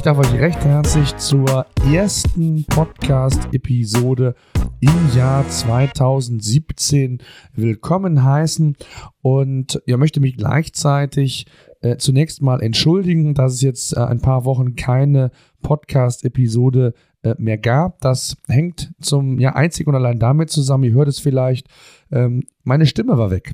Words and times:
ich 0.00 0.04
darf 0.04 0.16
euch 0.16 0.32
recht 0.32 0.64
herzlich 0.64 1.14
zur 1.18 1.66
ersten 1.92 2.64
Podcast-Episode 2.64 4.34
im 4.80 5.14
Jahr 5.14 5.46
2017 5.46 7.18
willkommen 7.52 8.24
heißen 8.24 8.78
und 9.20 9.82
ja, 9.84 9.98
möchte 9.98 10.20
mich 10.20 10.38
gleichzeitig 10.38 11.44
äh, 11.82 11.98
zunächst 11.98 12.40
mal 12.40 12.62
entschuldigen, 12.62 13.34
dass 13.34 13.52
es 13.52 13.60
jetzt 13.60 13.94
äh, 13.94 14.00
ein 14.00 14.22
paar 14.22 14.46
Wochen 14.46 14.74
keine 14.74 15.32
Podcast-Episode 15.60 16.94
äh, 17.22 17.34
mehr 17.36 17.58
gab. 17.58 18.00
Das 18.00 18.38
hängt 18.48 18.94
zum 19.02 19.38
ja 19.38 19.54
einzig 19.54 19.86
und 19.86 19.96
allein 19.96 20.18
damit 20.18 20.48
zusammen, 20.48 20.84
ihr 20.84 20.94
hört 20.94 21.08
es 21.08 21.20
vielleicht, 21.20 21.68
ähm, 22.10 22.44
meine 22.64 22.86
Stimme 22.86 23.18
war 23.18 23.30
weg. 23.30 23.52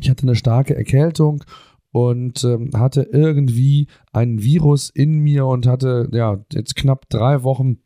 Ich 0.00 0.08
hatte 0.08 0.22
eine 0.22 0.34
starke 0.34 0.74
Erkältung 0.74 1.44
und 1.90 2.44
ähm, 2.44 2.70
hatte 2.74 3.08
irgendwie 3.12 3.88
ein 4.12 4.42
Virus 4.42 4.90
in 4.90 5.18
mir 5.18 5.46
und 5.46 5.66
hatte 5.66 6.08
ja 6.12 6.44
jetzt 6.52 6.76
knapp 6.76 7.08
drei 7.08 7.42
Wochen 7.42 7.78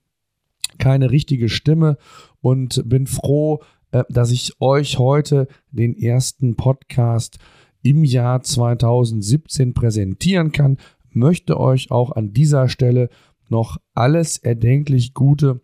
keine 0.79 1.11
richtige 1.11 1.49
Stimme 1.49 1.97
und 2.41 2.83
bin 2.89 3.07
froh, 3.07 3.61
äh, 3.93 4.05
dass 4.09 4.31
ich 4.31 4.61
euch 4.61 4.99
heute 4.99 5.47
den 5.71 5.97
ersten 5.97 6.57
Podcast 6.57 7.39
im 7.83 8.05
Jahr 8.05 8.43
2017 8.43 9.75
präsentieren 9.75 10.53
kann. 10.53 10.79
Möchte 11.11 11.61
euch 11.61 11.91
auch 11.91 12.13
an 12.13 12.33
dieser 12.33 12.69
Stelle 12.69 13.09
noch 13.49 13.79
alles 13.95 14.39
erdenklich 14.39 15.15
Gute 15.15 15.61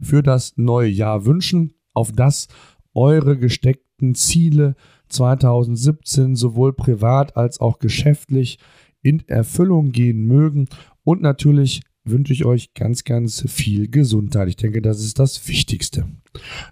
für 0.00 0.22
das 0.22 0.54
neue 0.56 0.88
Jahr 0.88 1.26
wünschen, 1.26 1.74
auf 1.92 2.12
das 2.12 2.48
eure 2.94 3.36
gesteckten 3.38 4.14
Ziele 4.14 4.76
2017 5.08 6.36
sowohl 6.36 6.72
privat 6.72 7.36
als 7.36 7.60
auch 7.60 7.78
geschäftlich 7.78 8.58
in 9.02 9.26
Erfüllung 9.28 9.92
gehen 9.92 10.26
mögen. 10.26 10.68
Und 11.02 11.22
natürlich 11.22 11.82
wünsche 12.04 12.32
ich 12.32 12.44
euch 12.44 12.74
ganz, 12.74 13.04
ganz 13.04 13.44
viel 13.48 13.88
Gesundheit. 13.88 14.48
Ich 14.48 14.56
denke, 14.56 14.82
das 14.82 15.00
ist 15.00 15.18
das 15.18 15.46
Wichtigste. 15.48 16.06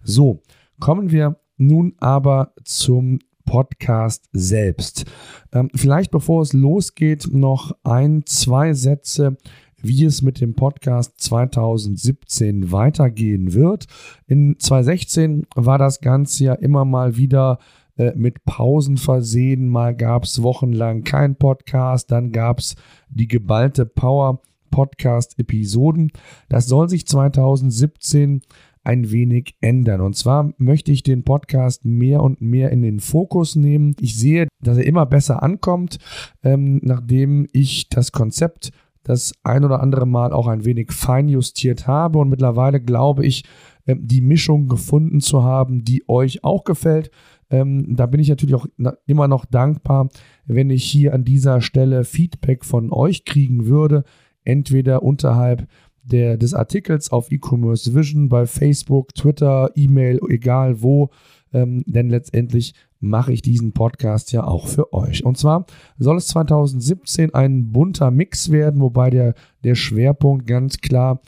So, 0.02 0.42
kommen 0.80 1.10
wir 1.10 1.36
nun 1.56 1.94
aber 1.98 2.54
zum 2.64 3.18
Podcast 3.44 4.28
selbst. 4.32 5.04
Ähm, 5.52 5.70
vielleicht 5.74 6.10
bevor 6.10 6.42
es 6.42 6.52
losgeht, 6.52 7.28
noch 7.32 7.76
ein, 7.82 8.24
zwei 8.26 8.72
Sätze 8.72 9.36
wie 9.82 10.04
es 10.04 10.22
mit 10.22 10.40
dem 10.40 10.54
Podcast 10.54 11.14
2017 11.20 12.72
weitergehen 12.72 13.52
wird. 13.52 13.86
In 14.26 14.56
2016 14.58 15.46
war 15.54 15.78
das 15.78 16.00
Ganze 16.00 16.44
ja 16.44 16.54
immer 16.54 16.84
mal 16.84 17.16
wieder 17.16 17.58
äh, 17.96 18.12
mit 18.14 18.44
Pausen 18.44 18.96
versehen. 18.96 19.68
Mal 19.68 19.94
gab 19.94 20.24
es 20.24 20.42
wochenlang 20.42 21.04
kein 21.04 21.36
Podcast, 21.36 22.10
dann 22.10 22.32
gab 22.32 22.58
es 22.58 22.74
die 23.08 23.28
geballte 23.28 23.86
Power 23.86 24.40
Podcast-Episoden. 24.70 26.10
Das 26.48 26.66
soll 26.66 26.88
sich 26.88 27.06
2017 27.06 28.40
ein 28.84 29.10
wenig 29.10 29.54
ändern. 29.60 30.00
Und 30.00 30.16
zwar 30.16 30.52
möchte 30.56 30.90
ich 30.90 31.02
den 31.02 31.22
Podcast 31.22 31.84
mehr 31.84 32.22
und 32.22 32.40
mehr 32.40 32.70
in 32.70 32.82
den 32.82 32.98
Fokus 32.98 33.54
nehmen. 33.54 33.94
Ich 34.00 34.18
sehe, 34.18 34.48
dass 34.60 34.78
er 34.78 34.86
immer 34.86 35.06
besser 35.06 35.42
ankommt, 35.42 35.98
ähm, 36.42 36.80
nachdem 36.82 37.46
ich 37.52 37.88
das 37.88 38.12
Konzept 38.12 38.72
das 39.04 39.32
ein 39.42 39.64
oder 39.64 39.80
andere 39.80 40.06
Mal 40.06 40.32
auch 40.32 40.46
ein 40.46 40.64
wenig 40.64 40.92
feinjustiert 40.92 41.86
habe. 41.86 42.18
Und 42.18 42.28
mittlerweile 42.28 42.80
glaube 42.80 43.26
ich, 43.26 43.44
ähm, 43.86 44.00
die 44.02 44.20
Mischung 44.20 44.68
gefunden 44.68 45.20
zu 45.20 45.42
haben, 45.42 45.84
die 45.84 46.08
euch 46.08 46.44
auch 46.44 46.64
gefällt. 46.64 47.10
Ähm, 47.52 47.94
da 47.94 48.06
bin 48.06 48.18
ich 48.18 48.30
natürlich 48.30 48.54
auch 48.54 48.66
immer 49.06 49.28
noch 49.28 49.44
dankbar, 49.44 50.08
wenn 50.46 50.70
ich 50.70 50.84
hier 50.84 51.14
an 51.14 51.24
dieser 51.24 51.60
Stelle 51.60 52.04
Feedback 52.04 52.64
von 52.64 52.90
euch 52.90 53.24
kriegen 53.24 53.66
würde. 53.66 54.04
Entweder 54.42 55.02
unterhalb 55.02 55.68
der, 56.02 56.36
des 56.36 56.54
Artikels 56.54 57.12
auf 57.12 57.30
E-Commerce 57.30 57.94
Vision 57.94 58.28
bei 58.28 58.46
Facebook, 58.46 59.14
Twitter, 59.14 59.70
E-Mail, 59.76 60.18
egal 60.28 60.82
wo. 60.82 61.10
Ähm, 61.52 61.84
denn 61.86 62.08
letztendlich 62.08 62.74
mache 62.98 63.32
ich 63.32 63.42
diesen 63.42 63.72
Podcast 63.72 64.32
ja 64.32 64.44
auch 64.44 64.66
für 64.66 64.92
euch. 64.94 65.24
Und 65.24 65.36
zwar 65.36 65.66
soll 65.98 66.16
es 66.16 66.28
2017 66.28 67.34
ein 67.34 67.70
bunter 67.70 68.10
Mix 68.10 68.50
werden, 68.50 68.80
wobei 68.80 69.10
der, 69.10 69.34
der 69.62 69.74
Schwerpunkt 69.74 70.46
ganz 70.46 70.78
klar 70.78 71.20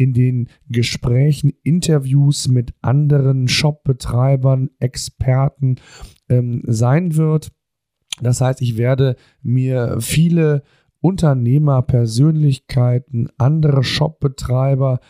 in 0.00 0.14
den 0.14 0.48
Gesprächen, 0.70 1.52
Interviews 1.62 2.48
mit 2.48 2.72
anderen 2.80 3.48
Shopbetreibern, 3.48 4.70
Experten 4.78 5.76
ähm, 6.30 6.62
sein 6.66 7.16
wird. 7.16 7.52
Das 8.22 8.40
heißt, 8.40 8.62
ich 8.62 8.78
werde 8.78 9.16
mir 9.42 9.98
viele 10.00 10.62
Unternehmer, 11.02 11.82
Persönlichkeiten, 11.82 13.28
andere 13.36 13.84
Shopbetreiber 13.84 15.00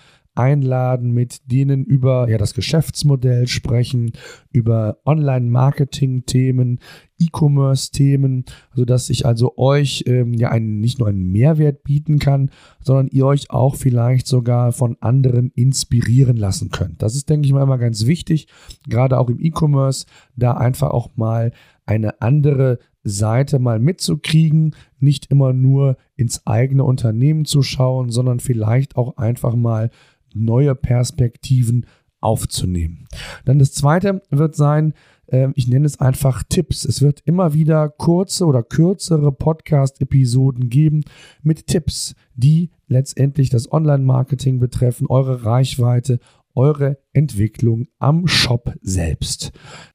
einladen, 0.41 1.13
mit 1.13 1.51
denen 1.51 1.85
über 1.85 2.29
ja, 2.29 2.39
das 2.39 2.55
Geschäftsmodell 2.55 3.47
sprechen, 3.47 4.13
über 4.51 4.99
Online-Marketing-Themen, 5.05 6.81
E-Commerce-Themen, 7.19 8.47
sodass 8.75 9.11
ich 9.11 9.27
also 9.27 9.57
euch 9.59 10.05
ähm, 10.07 10.33
ja 10.35 10.51
einen, 10.51 10.81
nicht 10.81 10.99
nur 10.99 11.09
einen 11.09 11.31
Mehrwert 11.31 11.85
bieten 11.85 12.19
kann, 12.19 12.51
sondern 12.83 13.09
ihr 13.09 13.27
euch 13.27 13.51
auch 13.51 13.77
vielleicht 13.77 14.27
sogar 14.27 14.73
von 14.73 14.97
anderen 15.01 15.51
inspirieren 15.51 16.37
lassen 16.37 16.71
könnt. 16.71 17.03
Das 17.03 17.15
ist, 17.15 17.29
denke 17.29 17.47
ich 17.47 17.53
mal, 17.53 17.63
immer 17.63 17.79
ganz 17.79 18.07
wichtig, 18.07 18.49
gerade 18.89 19.19
auch 19.19 19.29
im 19.29 19.39
E-Commerce, 19.39 20.07
da 20.37 20.55
einfach 20.55 20.91
auch 20.91 21.11
mal 21.17 21.53
eine 21.85 22.23
andere 22.23 22.79
Seite 23.03 23.59
mal 23.59 23.79
mitzukriegen, 23.79 24.75
nicht 24.99 25.31
immer 25.31 25.53
nur 25.53 25.97
ins 26.17 26.47
eigene 26.47 26.85
Unternehmen 26.85 27.45
zu 27.45 27.63
schauen, 27.63 28.11
sondern 28.11 28.41
vielleicht 28.41 28.97
auch 28.97 29.17
einfach 29.17 29.55
mal 29.55 29.91
neue 30.35 30.75
Perspektiven 30.75 31.87
aufzunehmen. 32.21 33.09
Dann 33.45 33.59
das 33.59 33.73
zweite 33.73 34.23
wird 34.31 34.55
sein, 34.55 34.95
äh, 35.27 35.49
ich 35.55 35.69
nenne 35.69 35.87
es 35.87 36.01
einfach 36.01 36.43
Tipps. 36.49 36.85
Es 36.85 37.03
wird 37.03 37.21
immer 37.25 37.55
wieder 37.55 37.89
kurze 37.89 38.45
oder 38.47 38.63
kürzere 38.63 39.33
Podcast-Episoden 39.33 40.69
geben 40.69 41.03
mit 41.43 41.67
Tipps, 41.67 42.15
die 42.35 42.71
letztendlich 42.89 43.51
das 43.51 43.73
Online-Marketing 43.73 44.59
betreffen, 44.61 45.07
eure 45.09 45.45
Reichweite, 45.45 46.19
eure 46.55 46.99
Entwicklung 47.13 47.87
am 47.99 48.27
Shop 48.27 48.75
selbst. 48.83 49.53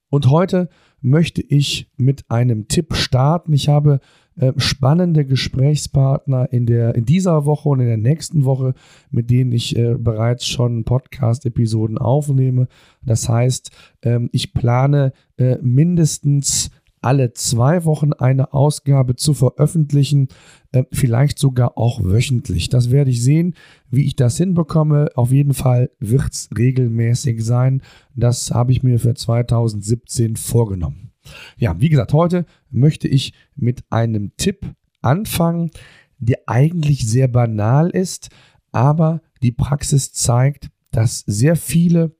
Und 0.09 0.29
heute 0.29 0.69
möchte 1.01 1.41
ich 1.41 1.91
mit 1.97 2.29
einem 2.31 2.67
Tipp 2.67 2.95
starten. 2.95 3.53
Ich 3.53 3.67
habe 3.67 3.99
äh, 4.37 4.53
spannende 4.57 5.25
Gesprächspartner 5.25 6.51
in, 6.51 6.65
der, 6.65 6.95
in 6.95 7.05
dieser 7.05 7.45
Woche 7.45 7.69
und 7.69 7.79
in 7.79 7.87
der 7.87 7.97
nächsten 7.97 8.45
Woche, 8.45 8.73
mit 9.09 9.29
denen 9.29 9.51
ich 9.51 9.77
äh, 9.77 9.95
bereits 9.97 10.45
schon 10.45 10.83
Podcast-Episoden 10.83 11.97
aufnehme. 11.97 12.67
Das 13.01 13.29
heißt, 13.29 13.71
ähm, 14.01 14.29
ich 14.33 14.53
plane 14.53 15.13
äh, 15.37 15.57
mindestens 15.61 16.69
alle 17.05 17.33
zwei 17.33 17.85
Wochen 17.85 18.13
eine 18.13 18.51
Ausgabe 18.51 19.15
zu 19.15 19.35
veröffentlichen, 19.35 20.27
äh, 20.71 20.83
vielleicht 20.91 21.37
sogar 21.37 21.77
auch 21.77 22.03
wöchentlich. 22.03 22.69
Das 22.69 22.89
werde 22.89 23.11
ich 23.11 23.23
sehen, 23.23 23.53
wie 23.91 24.05
ich 24.05 24.15
das 24.15 24.37
hinbekomme. 24.37 25.09
Auf 25.15 25.31
jeden 25.31 25.53
Fall 25.53 25.91
wird 25.99 26.33
es 26.33 26.49
regelmäßig 26.57 27.45
sein. 27.45 27.83
Das 28.15 28.51
habe 28.51 28.71
ich 28.71 28.81
mir 28.81 28.99
für 28.99 29.13
2017 29.13 30.35
vorgenommen. 30.35 31.11
Ja, 31.57 31.79
wie 31.79 31.89
gesagt, 31.89 32.13
heute 32.13 32.45
möchte 32.69 33.07
ich 33.07 33.33
mit 33.55 33.83
einem 33.89 34.31
Tipp 34.37 34.73
anfangen, 35.01 35.71
der 36.17 36.39
eigentlich 36.47 37.07
sehr 37.07 37.27
banal 37.27 37.89
ist, 37.89 38.29
aber 38.71 39.21
die 39.41 39.51
Praxis 39.51 40.13
zeigt, 40.13 40.69
dass 40.91 41.19
sehr 41.27 41.55
viele, 41.55 42.15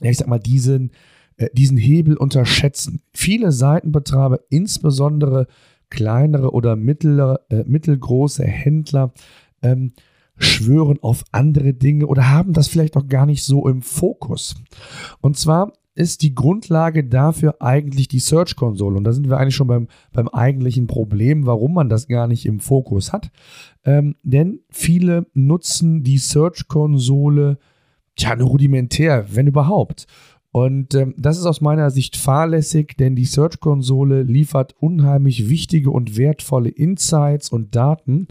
ich 0.00 0.18
sag 0.18 0.28
mal, 0.28 0.38
diesen, 0.38 0.92
äh, 1.36 1.48
diesen 1.52 1.76
Hebel 1.76 2.16
unterschätzen. 2.16 3.02
Viele 3.14 3.52
Seitenbetreiber, 3.52 4.40
insbesondere 4.50 5.46
kleinere 5.90 6.52
oder 6.52 6.76
mittlere, 6.76 7.40
äh, 7.50 7.64
mittelgroße 7.66 8.44
Händler, 8.44 9.12
ähm, 9.62 9.92
schwören 10.36 10.98
auf 11.02 11.24
andere 11.32 11.74
Dinge 11.74 12.06
oder 12.06 12.30
haben 12.30 12.52
das 12.52 12.68
vielleicht 12.68 12.96
auch 12.96 13.08
gar 13.08 13.26
nicht 13.26 13.44
so 13.44 13.66
im 13.68 13.82
Fokus. 13.82 14.54
Und 15.20 15.36
zwar 15.36 15.72
ist 15.98 16.22
die 16.22 16.34
Grundlage 16.34 17.02
dafür 17.02 17.56
eigentlich 17.60 18.06
die 18.06 18.20
Search-Konsole. 18.20 18.96
Und 18.96 19.04
da 19.04 19.12
sind 19.12 19.28
wir 19.28 19.36
eigentlich 19.36 19.56
schon 19.56 19.66
beim, 19.66 19.88
beim 20.12 20.28
eigentlichen 20.28 20.86
Problem, 20.86 21.44
warum 21.44 21.74
man 21.74 21.88
das 21.88 22.06
gar 22.06 22.28
nicht 22.28 22.46
im 22.46 22.60
Fokus 22.60 23.12
hat. 23.12 23.32
Ähm, 23.84 24.14
denn 24.22 24.60
viele 24.70 25.26
nutzen 25.34 26.04
die 26.04 26.18
Search-Konsole 26.18 27.58
ja 28.16 28.36
nur 28.36 28.48
rudimentär, 28.48 29.26
wenn 29.34 29.48
überhaupt. 29.48 30.06
Und 30.50 30.94
ähm, 30.94 31.14
das 31.18 31.36
ist 31.36 31.46
aus 31.46 31.60
meiner 31.60 31.90
Sicht 31.90 32.16
fahrlässig, 32.16 32.96
denn 32.96 33.16
die 33.16 33.24
Search-Konsole 33.24 34.22
liefert 34.22 34.74
unheimlich 34.78 35.48
wichtige 35.48 35.90
und 35.90 36.16
wertvolle 36.16 36.70
Insights 36.70 37.50
und 37.50 37.74
Daten, 37.74 38.28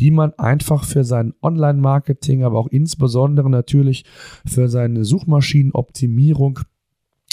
die 0.00 0.10
man 0.10 0.32
einfach 0.38 0.84
für 0.84 1.04
sein 1.04 1.34
Online-Marketing, 1.42 2.42
aber 2.42 2.58
auch 2.58 2.68
insbesondere 2.68 3.48
natürlich 3.48 4.04
für 4.44 4.68
seine 4.68 5.04
Suchmaschinenoptimierung 5.04 6.60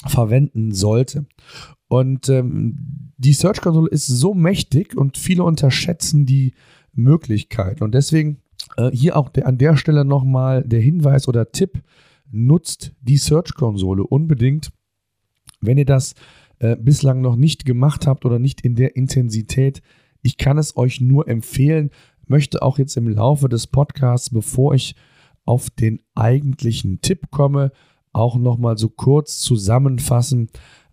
verwenden 0.06 0.72
sollte. 0.72 1.26
Und 1.88 2.30
ähm, 2.30 3.12
die 3.18 3.34
Search 3.34 3.62
Console 3.62 3.90
ist 3.90 4.08
so 4.08 4.34
mächtig 4.34 4.96
und 4.96 5.18
viele 5.18 5.44
unterschätzen 5.44 6.26
die 6.26 6.54
Möglichkeit. 6.94 7.82
Und 7.82 7.94
deswegen 7.94 8.42
Äh, 8.78 8.92
hier 8.92 9.16
auch 9.16 9.30
der, 9.30 9.48
an 9.48 9.58
der 9.58 9.78
Stelle 9.78 10.04
nochmal 10.06 10.64
der 10.64 10.82
Hinweis 10.82 11.28
oder 11.28 11.52
Tipp, 11.52 11.82
nutzt 12.30 12.94
die 13.02 13.18
Search-Konsole 13.18 14.04
unbedingt. 14.04 14.72
Wenn 15.62 15.78
ihr 15.78 15.86
das 15.86 16.14
äh, 16.60 16.76
bislang 16.76 17.22
noch 17.22 17.36
nicht 17.36 17.66
gemacht 17.66 18.06
habt 18.06 18.26
oder 18.26 18.38
nicht 18.38 18.62
in 18.62 18.76
der 18.76 18.96
Intensität, 18.96 19.82
ich 20.22 20.38
kann 20.38 20.58
es 20.58 20.76
euch 20.76 21.02
nur 21.02 21.28
empfehlen, 21.28 21.90
möchte 22.28 22.62
auch 22.62 22.78
jetzt 22.78 22.98
im 22.98 23.08
Laufe 23.08 23.50
des 23.50 23.68
Podcasts, 23.68 24.30
bevor 24.30 24.76
ich 24.76 24.96
auf 25.46 25.70
den 25.70 26.02
eigentlichen 26.14 27.02
Tipp 27.02 27.32
komme, 27.32 27.72
auch 28.14 28.38
nochmal 28.38 28.78
so 28.78 28.90
kurz 28.90 29.40
zusammenfassen, 29.40 30.50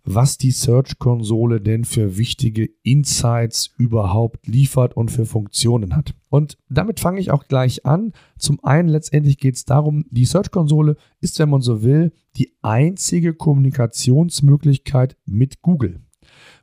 was 0.09 0.37
die 0.37 0.51
Search-Konsole 0.51 1.59
denn 1.59 1.83
für 1.83 2.17
wichtige 2.17 2.69
Insights 2.83 3.73
überhaupt 3.77 4.47
liefert 4.47 4.95
und 4.95 5.11
für 5.11 5.25
Funktionen 5.25 5.95
hat. 5.95 6.15
Und 6.29 6.57
damit 6.69 7.01
fange 7.01 7.19
ich 7.19 7.29
auch 7.29 7.45
gleich 7.47 7.85
an. 7.85 8.13
Zum 8.37 8.63
einen 8.63 8.87
letztendlich 8.87 9.37
geht 9.37 9.55
es 9.55 9.65
darum, 9.65 10.05
die 10.09 10.23
Search-Konsole 10.23 10.95
ist, 11.19 11.37
wenn 11.39 11.49
man 11.49 11.61
so 11.61 11.83
will, 11.83 12.13
die 12.37 12.55
einzige 12.61 13.33
Kommunikationsmöglichkeit 13.33 15.17
mit 15.25 15.61
Google. 15.61 16.06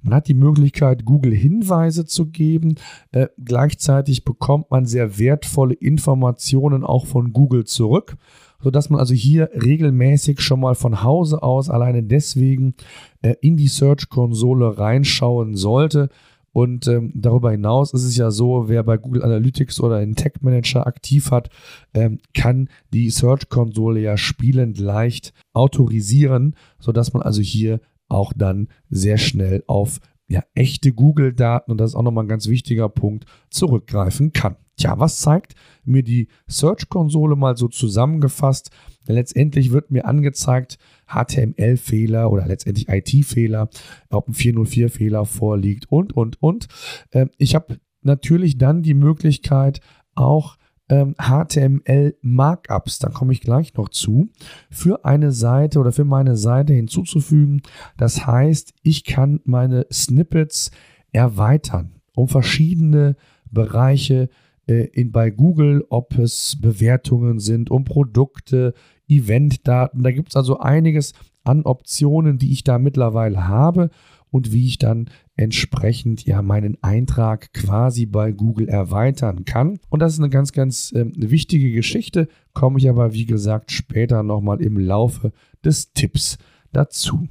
Man 0.05 0.15
hat 0.15 0.29
die 0.29 0.35
Möglichkeit, 0.35 1.05
Google 1.05 1.35
Hinweise 1.35 2.05
zu 2.05 2.27
geben. 2.27 2.75
Äh, 3.11 3.29
gleichzeitig 3.43 4.25
bekommt 4.25 4.71
man 4.71 4.85
sehr 4.87 5.19
wertvolle 5.19 5.75
Informationen 5.75 6.85
auch 6.85 7.07
von 7.07 7.33
Google 7.33 7.65
zurück 7.65 8.17
sodass 8.65 8.89
man 8.89 8.99
also 8.99 9.13
hier 9.13 9.51
regelmäßig 9.53 10.41
schon 10.41 10.59
mal 10.59 10.75
von 10.75 11.03
Hause 11.03 11.43
aus 11.43 11.69
alleine 11.69 12.03
deswegen 12.03 12.75
äh, 13.21 13.35
in 13.43 13.59
die 13.59 13.69
Search-Konsole 13.69 14.79
reinschauen 14.79 15.55
sollte. 15.55 16.09
Und 16.55 16.87
ähm, 16.87 17.13
darüber 17.15 17.51
hinaus 17.51 17.93
ist 17.93 18.05
es 18.05 18.17
ja 18.17 18.31
so, 18.31 18.69
wer 18.69 18.83
bei 18.85 18.97
Google 18.97 19.23
Analytics 19.23 19.81
oder 19.81 20.01
in 20.01 20.15
Tech 20.15 20.35
Manager 20.41 20.87
aktiv 20.87 21.31
hat, 21.31 21.51
ähm, 21.93 22.21
kann 22.33 22.69
die 22.93 23.11
Search-Konsole 23.11 24.01
ja 24.01 24.17
spielend 24.17 24.79
leicht 24.79 25.35
autorisieren, 25.53 26.55
sodass 26.79 27.13
man 27.13 27.23
also 27.23 27.43
hier 27.43 27.81
auch 28.09 28.33
dann 28.33 28.69
sehr 28.91 29.19
schnell 29.19 29.65
auf 29.67 30.01
ja, 30.27 30.43
echte 30.55 30.93
Google-Daten, 30.93 31.71
und 31.71 31.79
das 31.79 31.91
ist 31.91 31.95
auch 31.95 32.03
nochmal 32.03 32.25
ein 32.25 32.29
ganz 32.29 32.49
wichtiger 32.49 32.89
Punkt, 32.89 33.27
zurückgreifen 33.51 34.33
kann. 34.33 34.57
Tja, 34.77 34.99
was 34.99 35.21
zeigt 35.21 35.55
mir 35.85 36.03
die 36.03 36.29
Search-Konsole 36.49 37.37
mal 37.37 37.57
so 37.57 37.69
zusammengefasst? 37.69 38.71
Letztendlich 39.07 39.71
wird 39.71 39.91
mir 39.91 40.07
angezeigt, 40.07 40.79
HTML-Fehler 41.07 42.31
oder 42.31 42.47
letztendlich 42.47 42.89
IT-Fehler, 42.89 43.69
ob 44.11 44.29
ein 44.29 44.35
404-Fehler 44.35 45.27
vorliegt 45.27 45.91
und, 45.91 46.13
und, 46.15 46.43
und. 46.43 46.67
Ähm, 47.13 47.31
ich 47.37 47.55
habe 47.55 47.79
natürlich 48.03 48.59
dann 48.59 48.83
die 48.83 48.95
Möglichkeit, 48.95 49.81
auch 50.15 50.57
ähm, 50.89 51.15
HTML-Markups, 51.19 52.99
da 52.99 53.09
komme 53.09 53.33
ich 53.33 53.41
gleich 53.41 53.75
noch 53.75 53.89
zu, 53.89 54.29
für 54.71 55.05
eine 55.05 55.33
Seite 55.33 55.79
oder 55.79 55.93
für 55.93 56.05
meine 56.05 56.37
Seite 56.37 56.73
hinzuzufügen. 56.75 57.63
Das 57.97 58.27
heißt, 58.27 58.75
ich 58.83 59.05
kann 59.05 59.41
meine 59.45 59.87
Snippets 59.91 60.71
erweitern 61.13 61.95
um 62.15 62.29
verschiedene 62.29 63.17
Bereiche 63.51 64.29
äh, 64.67 64.87
in, 64.93 65.13
bei 65.13 65.31
Google, 65.31 65.85
ob 65.91 66.19
es 66.19 66.57
Bewertungen 66.61 67.39
sind, 67.39 67.71
um 67.71 67.85
Produkte, 67.85 68.75
Eventdaten. 69.09 70.03
Da 70.03 70.11
gibt 70.13 70.31
es 70.31 70.37
also 70.37 70.59
einiges 70.59 71.13
an 71.45 71.65
Optionen, 71.65 72.39
die 72.39 72.53
ich 72.53 72.65
da 72.65 72.79
mittlerweile 72.79 73.47
habe 73.47 73.91
und 74.31 74.53
wie 74.53 74.67
ich 74.67 74.79
dann 74.79 75.11
entsprechend 75.37 76.25
ja 76.25 76.43
meinen 76.43 76.79
Eintrag 76.83 77.53
quasi 77.53 78.07
bei 78.07 78.33
Google 78.33 78.69
erweitern 78.69 79.45
kann. 79.45 79.81
Und 79.91 80.01
das 80.01 80.15
ist 80.15 80.21
eine 80.21 80.31
ganz, 80.31 80.53
ganz 80.53 80.93
äh, 80.93 81.07
wichtige 81.15 81.73
Geschichte, 81.73 82.29
komme 82.53 82.79
ich 82.79 82.89
aber 82.89 83.13
wie 83.13 83.27
gesagt 83.27 83.73
später 83.73 84.23
nochmal 84.23 84.63
im 84.63 84.79
Laufe 84.79 85.33
des 85.65 85.93
Tipps 85.93 86.39
dazu. 86.73 87.29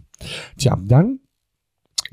Tja, 0.57 0.77
dann 0.81 1.19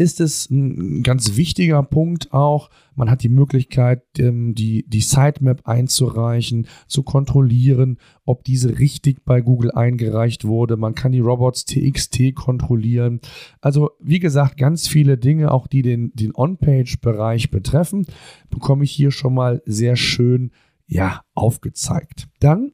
ist 0.00 0.19
es 0.19 0.49
ein 0.49 1.02
ganz 1.02 1.37
wichtiger 1.37 1.82
Punkt 1.82 2.32
auch. 2.32 2.70
Man 2.94 3.11
hat 3.11 3.23
die 3.23 3.29
Möglichkeit, 3.29 4.02
ähm, 4.19 4.55
die, 4.55 4.88
die 4.88 5.02
Sitemap 5.02 5.69
einzureichen, 5.69 6.69
zu 6.88 7.02
kontrollieren, 7.02 7.99
ob 8.25 8.43
diese 8.43 8.79
richtig 8.79 9.26
bei 9.26 9.43
Google 9.43 9.73
eingereicht 9.73 10.47
wurde. 10.47 10.79
Man 10.79 10.94
kann 10.94 11.12
die 11.12 11.20
Robots 11.20 11.67
TXT 11.67 12.35
kontrollieren. 12.35 13.20
Also, 13.61 13.91
wie 14.00 14.20
gesagt, 14.20 14.56
ganz 14.56 14.88
viele 14.88 15.19
Dinge, 15.19 15.50
auch 15.50 15.67
die 15.67 15.82
den, 15.82 16.12
den 16.14 16.35
On-Page-Bereich 16.35 17.50
betreffen, 17.50 18.06
bekomme 18.49 18.85
ich 18.85 18.93
hier 18.93 19.11
schon 19.11 19.35
mal 19.35 19.61
sehr 19.67 19.97
schön 19.97 20.50
ja, 20.87 21.20
aufgezeigt. 21.35 22.26
Dann 22.41 22.73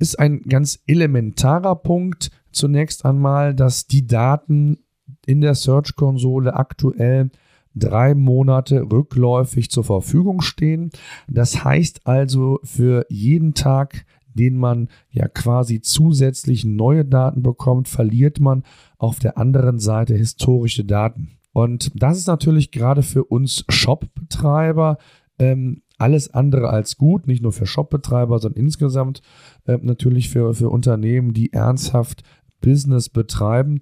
ist 0.00 0.18
ein 0.18 0.40
ganz 0.42 0.82
elementarer 0.88 1.76
Punkt 1.76 2.32
zunächst 2.50 3.04
einmal, 3.04 3.54
dass 3.54 3.86
die 3.86 4.08
Daten 4.08 4.78
in 5.26 5.40
der 5.40 5.54
Search-Konsole 5.54 6.54
aktuell 6.54 7.30
drei 7.74 8.14
Monate 8.14 8.82
rückläufig 8.90 9.70
zur 9.70 9.84
Verfügung 9.84 10.40
stehen. 10.40 10.90
Das 11.28 11.64
heißt 11.64 12.06
also 12.06 12.60
für 12.62 13.06
jeden 13.08 13.54
Tag, 13.54 14.06
den 14.34 14.56
man 14.56 14.88
ja 15.10 15.28
quasi 15.28 15.80
zusätzlich 15.80 16.64
neue 16.64 17.04
Daten 17.04 17.42
bekommt, 17.42 17.88
verliert 17.88 18.40
man 18.40 18.64
auf 18.98 19.18
der 19.18 19.38
anderen 19.38 19.78
Seite 19.78 20.14
historische 20.14 20.84
Daten. 20.84 21.38
Und 21.52 21.92
das 21.94 22.18
ist 22.18 22.26
natürlich 22.26 22.72
gerade 22.72 23.02
für 23.02 23.24
uns 23.24 23.64
Shop-Betreiber 23.68 24.98
ähm, 25.38 25.82
alles 25.98 26.34
andere 26.34 26.70
als 26.70 26.96
gut, 26.96 27.26
nicht 27.26 27.42
nur 27.42 27.52
für 27.52 27.66
Shop-Betreiber, 27.66 28.38
sondern 28.40 28.64
insgesamt 28.64 29.22
äh, 29.66 29.78
natürlich 29.80 30.30
für, 30.30 30.54
für 30.54 30.68
Unternehmen, 30.68 31.32
die 31.32 31.52
ernsthaft 31.52 32.24
Business 32.64 33.08
betreiben. 33.08 33.80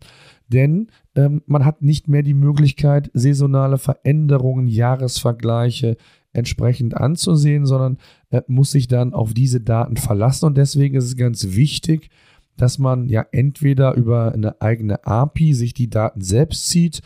Denn 0.49 0.89
ähm, 1.15 1.43
man 1.47 1.65
hat 1.65 1.83
nicht 1.83 2.09
mehr 2.09 2.23
die 2.23 2.35
Möglichkeit, 2.35 3.11
saisonale 3.15 3.79
Veränderungen, 3.79 4.67
Jahresvergleiche 4.67 5.97
entsprechend 6.33 6.97
anzusehen, 6.97 7.67
sondern 7.67 7.99
äh, 8.31 8.43
muss 8.47 8.73
sich 8.73 8.89
dann 8.89 9.15
auf 9.15 9.35
diese 9.35 9.61
Daten 9.61 9.97
verlassen. 9.97 10.47
Und 10.47 10.59
deswegen 10.59 10.97
ist 10.97 11.05
es 11.05 11.17
ganz 11.17 11.55
wichtig, 11.55 12.11
dass 12.57 12.79
man 12.79 13.09
ja 13.09 13.25
entweder 13.33 13.95
über 13.95 14.33
eine 14.33 14.61
eigene 14.61 15.07
API 15.07 15.55
sich 15.55 15.75
die 15.75 15.89
Daten 15.89 16.21
selbst 16.21 16.69
zieht 16.69 17.01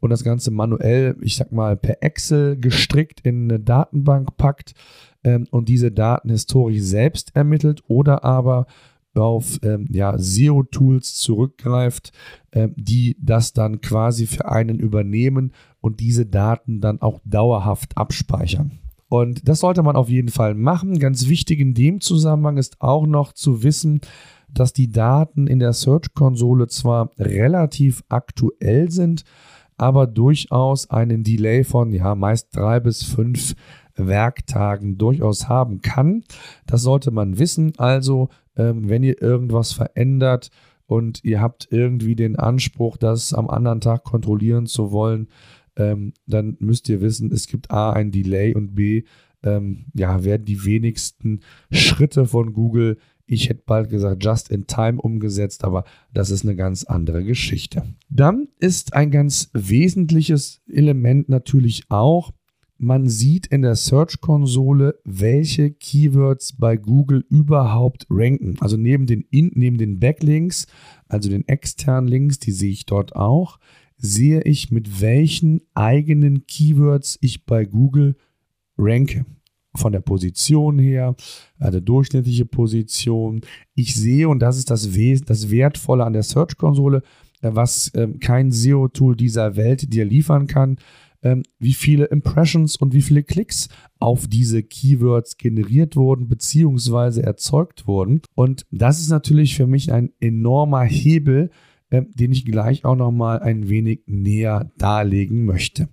und 0.00 0.10
das 0.10 0.24
Ganze 0.24 0.50
manuell, 0.50 1.16
ich 1.20 1.36
sag 1.36 1.52
mal, 1.52 1.76
per 1.76 2.02
Excel 2.02 2.56
gestrickt 2.56 3.20
in 3.20 3.44
eine 3.44 3.60
Datenbank 3.60 4.36
packt 4.36 4.74
ähm, 5.24 5.46
und 5.50 5.68
diese 5.68 5.92
Daten 5.92 6.28
historisch 6.28 6.82
selbst 6.82 7.34
ermittelt 7.36 7.82
oder 7.86 8.24
aber 8.24 8.66
auf 9.14 9.58
ähm, 9.62 9.86
ja, 9.90 10.16
SEO-Tools 10.16 11.14
zurückgreift, 11.14 12.12
äh, 12.50 12.68
die 12.76 13.16
das 13.20 13.52
dann 13.52 13.80
quasi 13.80 14.26
für 14.26 14.48
einen 14.48 14.78
übernehmen 14.78 15.52
und 15.80 16.00
diese 16.00 16.26
Daten 16.26 16.80
dann 16.80 17.00
auch 17.00 17.20
dauerhaft 17.24 17.96
abspeichern. 17.96 18.78
Und 19.08 19.46
das 19.46 19.60
sollte 19.60 19.82
man 19.82 19.96
auf 19.96 20.08
jeden 20.08 20.30
Fall 20.30 20.54
machen. 20.54 20.98
Ganz 20.98 21.28
wichtig 21.28 21.60
in 21.60 21.74
dem 21.74 22.00
Zusammenhang 22.00 22.56
ist 22.56 22.80
auch 22.80 23.06
noch 23.06 23.32
zu 23.34 23.62
wissen, 23.62 24.00
dass 24.48 24.72
die 24.72 24.90
Daten 24.90 25.46
in 25.46 25.58
der 25.58 25.72
Search-Konsole 25.72 26.68
zwar 26.68 27.10
relativ 27.18 28.04
aktuell 28.08 28.90
sind, 28.90 29.24
aber 29.76 30.06
durchaus 30.06 30.88
einen 30.90 31.24
Delay 31.24 31.64
von 31.64 31.92
ja 31.92 32.14
meist 32.14 32.54
drei 32.56 32.80
bis 32.80 33.02
fünf 33.02 33.54
Werktagen 33.96 34.98
durchaus 34.98 35.48
haben 35.48 35.82
kann. 35.82 36.24
Das 36.66 36.82
sollte 36.82 37.10
man 37.10 37.38
wissen. 37.38 37.72
Also 37.78 38.28
ähm, 38.56 38.88
wenn 38.88 39.02
ihr 39.02 39.20
irgendwas 39.20 39.72
verändert 39.72 40.50
und 40.86 41.24
ihr 41.24 41.40
habt 41.40 41.68
irgendwie 41.70 42.16
den 42.16 42.36
Anspruch, 42.36 42.96
das 42.96 43.32
am 43.32 43.48
anderen 43.48 43.80
Tag 43.80 44.04
kontrollieren 44.04 44.66
zu 44.66 44.92
wollen, 44.92 45.28
ähm, 45.76 46.12
dann 46.26 46.56
müsst 46.60 46.88
ihr 46.88 47.00
wissen, 47.00 47.32
es 47.32 47.46
gibt 47.46 47.70
A, 47.70 47.92
ein 47.92 48.10
Delay 48.10 48.54
und 48.54 48.74
B, 48.74 49.04
ähm, 49.42 49.86
ja, 49.94 50.22
werden 50.24 50.44
die 50.44 50.64
wenigsten 50.64 51.40
Schritte 51.70 52.26
von 52.26 52.52
Google, 52.52 52.98
ich 53.26 53.48
hätte 53.48 53.62
bald 53.64 53.88
gesagt, 53.88 54.22
just 54.24 54.50
in 54.50 54.66
time 54.66 55.00
umgesetzt, 55.00 55.64
aber 55.64 55.84
das 56.12 56.30
ist 56.30 56.44
eine 56.44 56.56
ganz 56.56 56.84
andere 56.84 57.24
Geschichte. 57.24 57.82
Dann 58.10 58.48
ist 58.58 58.94
ein 58.94 59.10
ganz 59.10 59.50
wesentliches 59.54 60.60
Element 60.68 61.28
natürlich 61.28 61.84
auch, 61.88 62.32
man 62.82 63.08
sieht 63.08 63.46
in 63.46 63.62
der 63.62 63.76
Search-Konsole, 63.76 64.98
welche 65.04 65.70
Keywords 65.70 66.54
bei 66.58 66.76
Google 66.76 67.24
überhaupt 67.30 68.06
ranken. 68.10 68.56
Also 68.58 68.76
neben 68.76 69.06
den, 69.06 69.24
in, 69.30 69.52
neben 69.54 69.78
den 69.78 70.00
Backlinks, 70.00 70.66
also 71.06 71.30
den 71.30 71.46
externen 71.46 72.08
Links, 72.08 72.40
die 72.40 72.50
sehe 72.50 72.72
ich 72.72 72.84
dort 72.84 73.14
auch, 73.14 73.60
sehe 73.98 74.42
ich, 74.42 74.72
mit 74.72 75.00
welchen 75.00 75.60
eigenen 75.74 76.46
Keywords 76.46 77.18
ich 77.20 77.46
bei 77.46 77.64
Google 77.64 78.16
ranke. 78.76 79.26
Von 79.74 79.92
der 79.92 80.00
Position 80.00 80.78
her, 80.78 81.14
also 81.58 81.80
durchschnittliche 81.80 82.44
Position. 82.44 83.40
Ich 83.74 83.94
sehe, 83.94 84.28
und 84.28 84.40
das 84.40 84.58
ist 84.58 84.70
das, 84.70 84.86
das 85.24 85.50
Wertvolle 85.50 86.04
an 86.04 86.12
der 86.12 86.24
Search-Konsole, 86.24 87.02
äh, 87.42 87.50
was 87.52 87.92
ähm, 87.94 88.18
kein 88.18 88.50
SEO-Tool 88.50 89.16
dieser 89.16 89.56
Welt 89.56 89.94
dir 89.94 90.04
liefern 90.04 90.46
kann, 90.46 90.78
ähm, 91.22 91.42
wie 91.58 91.72
viele 91.72 92.06
Impressions 92.06 92.76
und 92.76 92.94
wie 92.94 93.02
viele 93.02 93.22
Klicks 93.22 93.68
auf 93.98 94.26
diese 94.26 94.62
Keywords 94.62 95.36
generiert 95.36 95.96
wurden 95.96 96.28
bzw. 96.28 97.20
erzeugt 97.20 97.86
wurden. 97.86 98.22
Und 98.34 98.66
das 98.70 99.00
ist 99.00 99.10
natürlich 99.10 99.56
für 99.56 99.66
mich 99.66 99.92
ein 99.92 100.10
enormer 100.20 100.82
Hebel, 100.82 101.50
äh, 101.90 102.02
den 102.14 102.32
ich 102.32 102.44
gleich 102.44 102.84
auch 102.84 102.96
noch 102.96 103.12
mal 103.12 103.40
ein 103.40 103.68
wenig 103.68 104.00
näher 104.06 104.70
darlegen 104.78 105.44
möchte. 105.44 105.88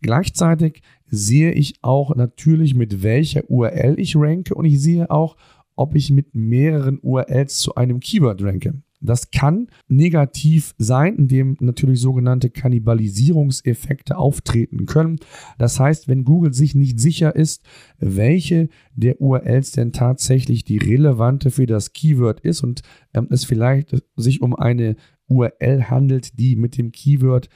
Gleichzeitig 0.00 0.82
sehe 1.06 1.52
ich 1.52 1.74
auch 1.82 2.16
natürlich, 2.16 2.74
mit 2.74 3.02
welcher 3.02 3.48
URL 3.50 4.00
ich 4.00 4.16
ranke 4.16 4.54
und 4.54 4.64
ich 4.64 4.80
sehe 4.80 5.10
auch, 5.10 5.36
ob 5.76 5.94
ich 5.94 6.10
mit 6.10 6.34
mehreren 6.34 6.98
URLs 7.02 7.58
zu 7.58 7.74
einem 7.74 8.00
Keyword 8.00 8.42
ranke. 8.42 8.82
Das 9.02 9.30
kann 9.30 9.68
negativ 9.88 10.74
sein, 10.78 11.16
indem 11.16 11.56
natürlich 11.60 12.00
sogenannte 12.00 12.50
Kannibalisierungseffekte 12.50 14.16
auftreten 14.16 14.86
können. 14.86 15.18
Das 15.58 15.78
heißt, 15.80 16.08
wenn 16.08 16.24
Google 16.24 16.54
sich 16.54 16.74
nicht 16.74 17.00
sicher 17.00 17.34
ist, 17.34 17.64
welche 17.98 18.68
der 18.94 19.20
URLs 19.20 19.72
denn 19.72 19.92
tatsächlich 19.92 20.64
die 20.64 20.78
relevante 20.78 21.50
für 21.50 21.66
das 21.66 21.92
Keyword 21.92 22.40
ist 22.40 22.62
und 22.62 22.82
ähm, 23.12 23.26
es 23.30 23.44
vielleicht 23.44 24.02
sich 24.16 24.40
um 24.42 24.54
eine 24.54 24.96
URL 25.28 25.84
handelt, 25.90 26.38
die 26.38 26.56
mit 26.56 26.76
dem 26.78 26.92
Keyword 26.92 27.48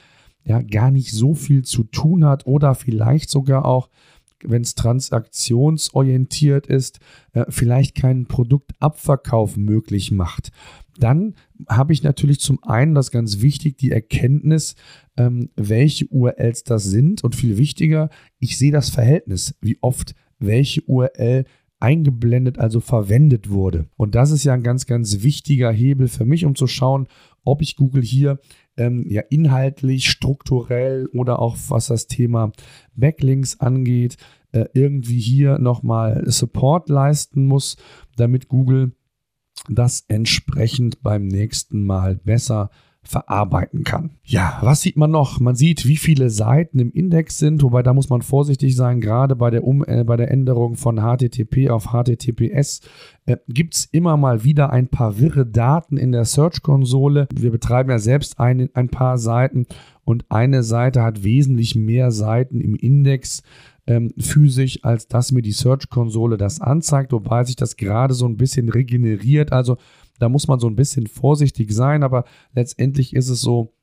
ja 0.43 0.61
gar 0.61 0.91
nicht 0.91 1.11
so 1.11 1.33
viel 1.33 1.63
zu 1.63 1.83
tun 1.83 2.25
hat 2.25 2.45
oder 2.45 2.75
vielleicht 2.75 3.29
sogar 3.29 3.65
auch 3.65 3.89
wenn 4.43 4.61
es 4.61 4.75
transaktionsorientiert 4.75 6.67
ist, 6.67 6.99
äh, 7.33 7.45
vielleicht 7.49 7.95
keinen 7.95 8.27
Produktabverkauf 8.27 9.57
möglich 9.57 10.11
macht. 10.11 10.51
Dann 10.99 11.35
habe 11.67 11.93
ich 11.93 12.03
natürlich 12.03 12.39
zum 12.39 12.63
einen 12.63 12.95
das 12.95 13.11
ganz 13.11 13.41
wichtig, 13.41 13.77
die 13.77 13.91
Erkenntnis, 13.91 14.75
ähm, 15.17 15.49
welche 15.55 16.07
URLs 16.07 16.63
das 16.63 16.83
sind 16.83 17.23
und 17.23 17.35
viel 17.35 17.57
wichtiger, 17.57 18.09
ich 18.39 18.57
sehe 18.57 18.71
das 18.71 18.89
Verhältnis, 18.89 19.55
wie 19.61 19.77
oft 19.81 20.15
welche 20.39 20.81
URL 20.83 21.45
eingeblendet, 21.79 22.57
also 22.57 22.79
verwendet 22.79 23.49
wurde. 23.49 23.87
Und 23.97 24.15
das 24.15 24.31
ist 24.31 24.43
ja 24.43 24.53
ein 24.53 24.63
ganz, 24.63 24.85
ganz 24.85 25.21
wichtiger 25.21 25.71
Hebel 25.71 26.07
für 26.07 26.25
mich, 26.25 26.45
um 26.45 26.55
zu 26.55 26.67
schauen, 26.67 27.07
ob 27.43 27.61
ich 27.61 27.75
Google 27.75 28.03
hier 28.03 28.39
ähm, 28.77 29.05
ja 29.09 29.21
inhaltlich, 29.29 30.09
strukturell 30.09 31.07
oder 31.13 31.39
auch 31.39 31.55
was 31.69 31.87
das 31.87 32.07
Thema 32.07 32.51
Backlinks 32.95 33.59
angeht, 33.59 34.17
äh, 34.51 34.65
irgendwie 34.73 35.19
hier 35.19 35.59
nochmal 35.59 36.23
Support 36.25 36.89
leisten 36.89 37.45
muss, 37.45 37.77
damit 38.15 38.47
Google 38.47 38.93
das 39.69 40.05
entsprechend 40.07 41.01
beim 41.01 41.27
nächsten 41.27 41.85
Mal 41.85 42.15
besser 42.15 42.69
verarbeiten 43.07 43.83
kann. 43.83 44.11
Ja, 44.23 44.59
was 44.61 44.81
sieht 44.81 44.97
man 44.97 45.11
noch? 45.11 45.39
Man 45.39 45.55
sieht, 45.55 45.87
wie 45.87 45.95
viele 45.95 46.29
Seiten 46.29 46.79
im 46.79 46.91
Index 46.91 47.37
sind, 47.37 47.63
wobei 47.63 47.81
da 47.81 47.93
muss 47.93 48.09
man 48.09 48.21
vorsichtig 48.21 48.75
sein, 48.75 48.99
gerade 48.99 49.35
bei 49.35 49.49
der, 49.49 49.63
um 49.63 49.83
äh, 49.85 50.03
bei 50.03 50.17
der 50.17 50.29
Änderung 50.29 50.75
von 50.75 50.97
HTTP 50.97 51.69
auf 51.69 51.93
HTTPS 51.93 52.81
äh, 53.25 53.37
gibt 53.47 53.75
es 53.75 53.85
immer 53.85 54.17
mal 54.17 54.43
wieder 54.43 54.71
ein 54.71 54.89
paar 54.89 55.19
wirre 55.19 55.45
Daten 55.45 55.95
in 55.95 56.11
der 56.11 56.25
Search-Konsole. 56.25 57.27
Wir 57.33 57.51
betreiben 57.51 57.89
ja 57.89 57.99
selbst 57.99 58.39
ein, 58.39 58.69
ein 58.73 58.89
paar 58.89 59.17
Seiten 59.17 59.67
und 60.03 60.25
eine 60.29 60.63
Seite 60.63 61.01
hat 61.01 61.23
wesentlich 61.23 61.75
mehr 61.75 62.11
Seiten 62.11 62.59
im 62.59 62.75
Index 62.75 63.41
ähm, 63.87 64.13
physisch, 64.19 64.83
als 64.83 65.07
dass 65.07 65.31
mir 65.31 65.41
die 65.41 65.53
Search-Konsole 65.53 66.37
das 66.37 66.61
anzeigt, 66.61 67.11
wobei 67.13 67.43
sich 67.43 67.55
das 67.55 67.77
gerade 67.77 68.13
so 68.13 68.25
ein 68.27 68.37
bisschen 68.37 68.69
regeneriert. 68.69 69.51
Also 69.51 69.77
da 70.19 70.29
muss 70.29 70.47
man 70.47 70.59
so 70.59 70.67
ein 70.67 70.75
bisschen 70.75 71.07
vorsichtig 71.07 71.71
sein, 71.71 72.03
aber 72.03 72.25
letztendlich 72.53 73.15
ist 73.15 73.29
es 73.29 73.41
so, 73.41 73.73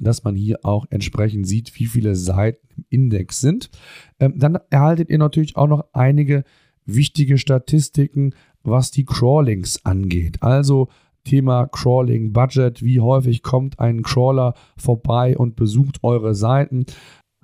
dass 0.00 0.24
man 0.24 0.34
hier 0.34 0.58
auch 0.64 0.86
entsprechend 0.90 1.46
sieht, 1.46 1.78
wie 1.78 1.86
viele 1.86 2.16
Seiten 2.16 2.66
im 2.76 2.84
Index 2.88 3.40
sind. 3.40 3.70
Ähm, 4.18 4.34
dann 4.36 4.58
erhaltet 4.70 5.10
ihr 5.10 5.18
natürlich 5.18 5.56
auch 5.56 5.68
noch 5.68 5.84
einige 5.92 6.44
wichtige 6.86 7.38
Statistiken, 7.38 8.34
was 8.62 8.90
die 8.90 9.04
Crawlings 9.04 9.84
angeht. 9.84 10.42
Also 10.42 10.88
Thema 11.24 11.66
Crawling 11.66 12.32
Budget, 12.32 12.82
wie 12.82 13.00
häufig 13.00 13.42
kommt 13.42 13.78
ein 13.78 14.02
Crawler 14.02 14.54
vorbei 14.76 15.36
und 15.36 15.56
besucht 15.56 15.98
eure 16.02 16.34
Seiten. 16.34 16.86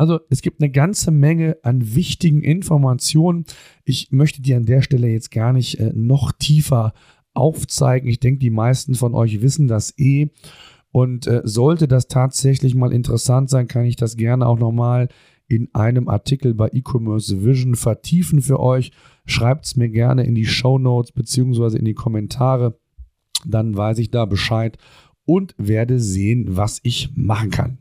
Also 0.00 0.18
es 0.30 0.40
gibt 0.40 0.62
eine 0.62 0.70
ganze 0.70 1.10
Menge 1.10 1.58
an 1.62 1.94
wichtigen 1.94 2.42
Informationen. 2.42 3.44
Ich 3.84 4.12
möchte 4.12 4.40
die 4.40 4.54
an 4.54 4.64
der 4.64 4.80
Stelle 4.80 5.08
jetzt 5.08 5.30
gar 5.30 5.52
nicht 5.52 5.78
äh, 5.78 5.92
noch 5.94 6.32
tiefer 6.32 6.94
aufzeigen. 7.34 8.08
Ich 8.08 8.18
denke, 8.18 8.38
die 8.38 8.48
meisten 8.48 8.94
von 8.94 9.14
euch 9.14 9.42
wissen 9.42 9.68
das 9.68 9.92
eh. 9.98 10.30
Und 10.90 11.26
äh, 11.26 11.42
sollte 11.44 11.86
das 11.86 12.08
tatsächlich 12.08 12.74
mal 12.74 12.94
interessant 12.94 13.50
sein, 13.50 13.68
kann 13.68 13.84
ich 13.84 13.96
das 13.96 14.16
gerne 14.16 14.46
auch 14.46 14.58
nochmal 14.58 15.08
in 15.48 15.68
einem 15.74 16.08
Artikel 16.08 16.54
bei 16.54 16.70
E-Commerce 16.72 17.44
Vision 17.44 17.74
vertiefen 17.74 18.40
für 18.40 18.58
euch. 18.58 18.92
Schreibt 19.26 19.66
es 19.66 19.76
mir 19.76 19.90
gerne 19.90 20.24
in 20.24 20.34
die 20.34 20.46
Show 20.46 20.78
Notes 20.78 21.12
beziehungsweise 21.12 21.76
in 21.76 21.84
die 21.84 21.92
Kommentare. 21.92 22.80
Dann 23.44 23.76
weiß 23.76 23.98
ich 23.98 24.10
da 24.10 24.24
Bescheid 24.24 24.78
und 25.26 25.54
werde 25.58 26.00
sehen, 26.00 26.56
was 26.56 26.80
ich 26.84 27.10
machen 27.14 27.50
kann. 27.50 27.78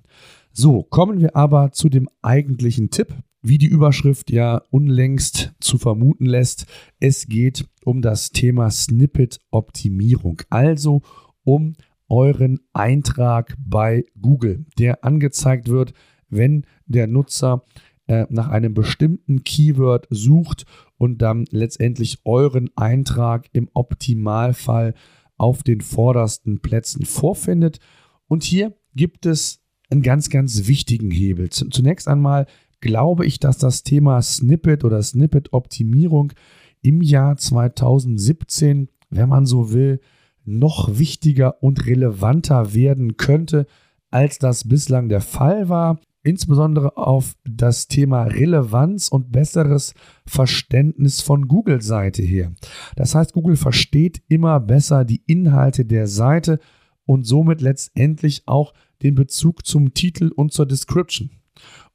So, 0.51 0.83
kommen 0.83 1.19
wir 1.19 1.35
aber 1.35 1.71
zu 1.71 1.89
dem 1.89 2.09
eigentlichen 2.21 2.89
Tipp. 2.89 3.13
Wie 3.41 3.57
die 3.57 3.67
Überschrift 3.67 4.31
ja 4.31 4.61
unlängst 4.69 5.53
zu 5.61 5.77
vermuten 5.77 6.25
lässt, 6.25 6.65
es 6.99 7.27
geht 7.27 7.65
um 7.85 8.01
das 8.01 8.31
Thema 8.31 8.69
Snippet-Optimierung, 8.69 10.41
also 10.49 11.01
um 11.45 11.75
euren 12.09 12.59
Eintrag 12.73 13.55
bei 13.57 14.05
Google, 14.19 14.65
der 14.77 15.05
angezeigt 15.05 15.69
wird, 15.69 15.93
wenn 16.27 16.65
der 16.85 17.07
Nutzer 17.07 17.63
äh, 18.07 18.25
nach 18.29 18.49
einem 18.49 18.73
bestimmten 18.73 19.43
Keyword 19.43 20.07
sucht 20.09 20.65
und 20.97 21.21
dann 21.21 21.45
letztendlich 21.51 22.19
euren 22.25 22.69
Eintrag 22.75 23.47
im 23.53 23.69
Optimalfall 23.73 24.95
auf 25.37 25.63
den 25.63 25.79
vordersten 25.79 26.59
Plätzen 26.59 27.05
vorfindet. 27.05 27.79
Und 28.27 28.43
hier 28.43 28.73
gibt 28.95 29.25
es 29.25 29.61
einen 29.89 30.01
ganz, 30.01 30.29
ganz 30.29 30.67
wichtigen 30.67 31.11
Hebel. 31.11 31.49
Zunächst 31.49 32.07
einmal 32.07 32.45
glaube 32.81 33.25
ich, 33.25 33.39
dass 33.39 33.57
das 33.57 33.83
Thema 33.83 34.21
Snippet 34.21 34.83
oder 34.83 35.01
Snippet-Optimierung 35.01 36.33
im 36.81 37.01
Jahr 37.01 37.37
2017, 37.37 38.89
wenn 39.09 39.29
man 39.29 39.45
so 39.45 39.73
will, 39.73 39.99
noch 40.45 40.97
wichtiger 40.97 41.61
und 41.61 41.85
relevanter 41.85 42.73
werden 42.73 43.17
könnte, 43.17 43.65
als 44.09 44.39
das 44.39 44.67
bislang 44.67 45.09
der 45.09 45.21
Fall 45.21 45.69
war. 45.69 45.99
Insbesondere 46.21 46.97
auf 46.97 47.35
das 47.45 47.87
Thema 47.87 48.23
Relevanz 48.23 49.07
und 49.07 49.31
besseres 49.31 49.93
Verständnis 50.25 51.21
von 51.21 51.47
Google-Seite 51.47 52.21
her. 52.21 52.51
Das 52.97 53.15
heißt, 53.15 53.33
Google 53.33 53.55
versteht 53.55 54.21
immer 54.27 54.59
besser 54.59 55.05
die 55.05 55.23
Inhalte 55.27 55.85
der 55.85 56.07
Seite 56.07 56.59
und 57.05 57.25
somit 57.25 57.61
letztendlich 57.61 58.43
auch 58.47 58.73
den 59.01 59.15
Bezug 59.15 59.65
zum 59.65 59.93
Titel 59.93 60.31
und 60.35 60.53
zur 60.53 60.65
Description. 60.65 61.31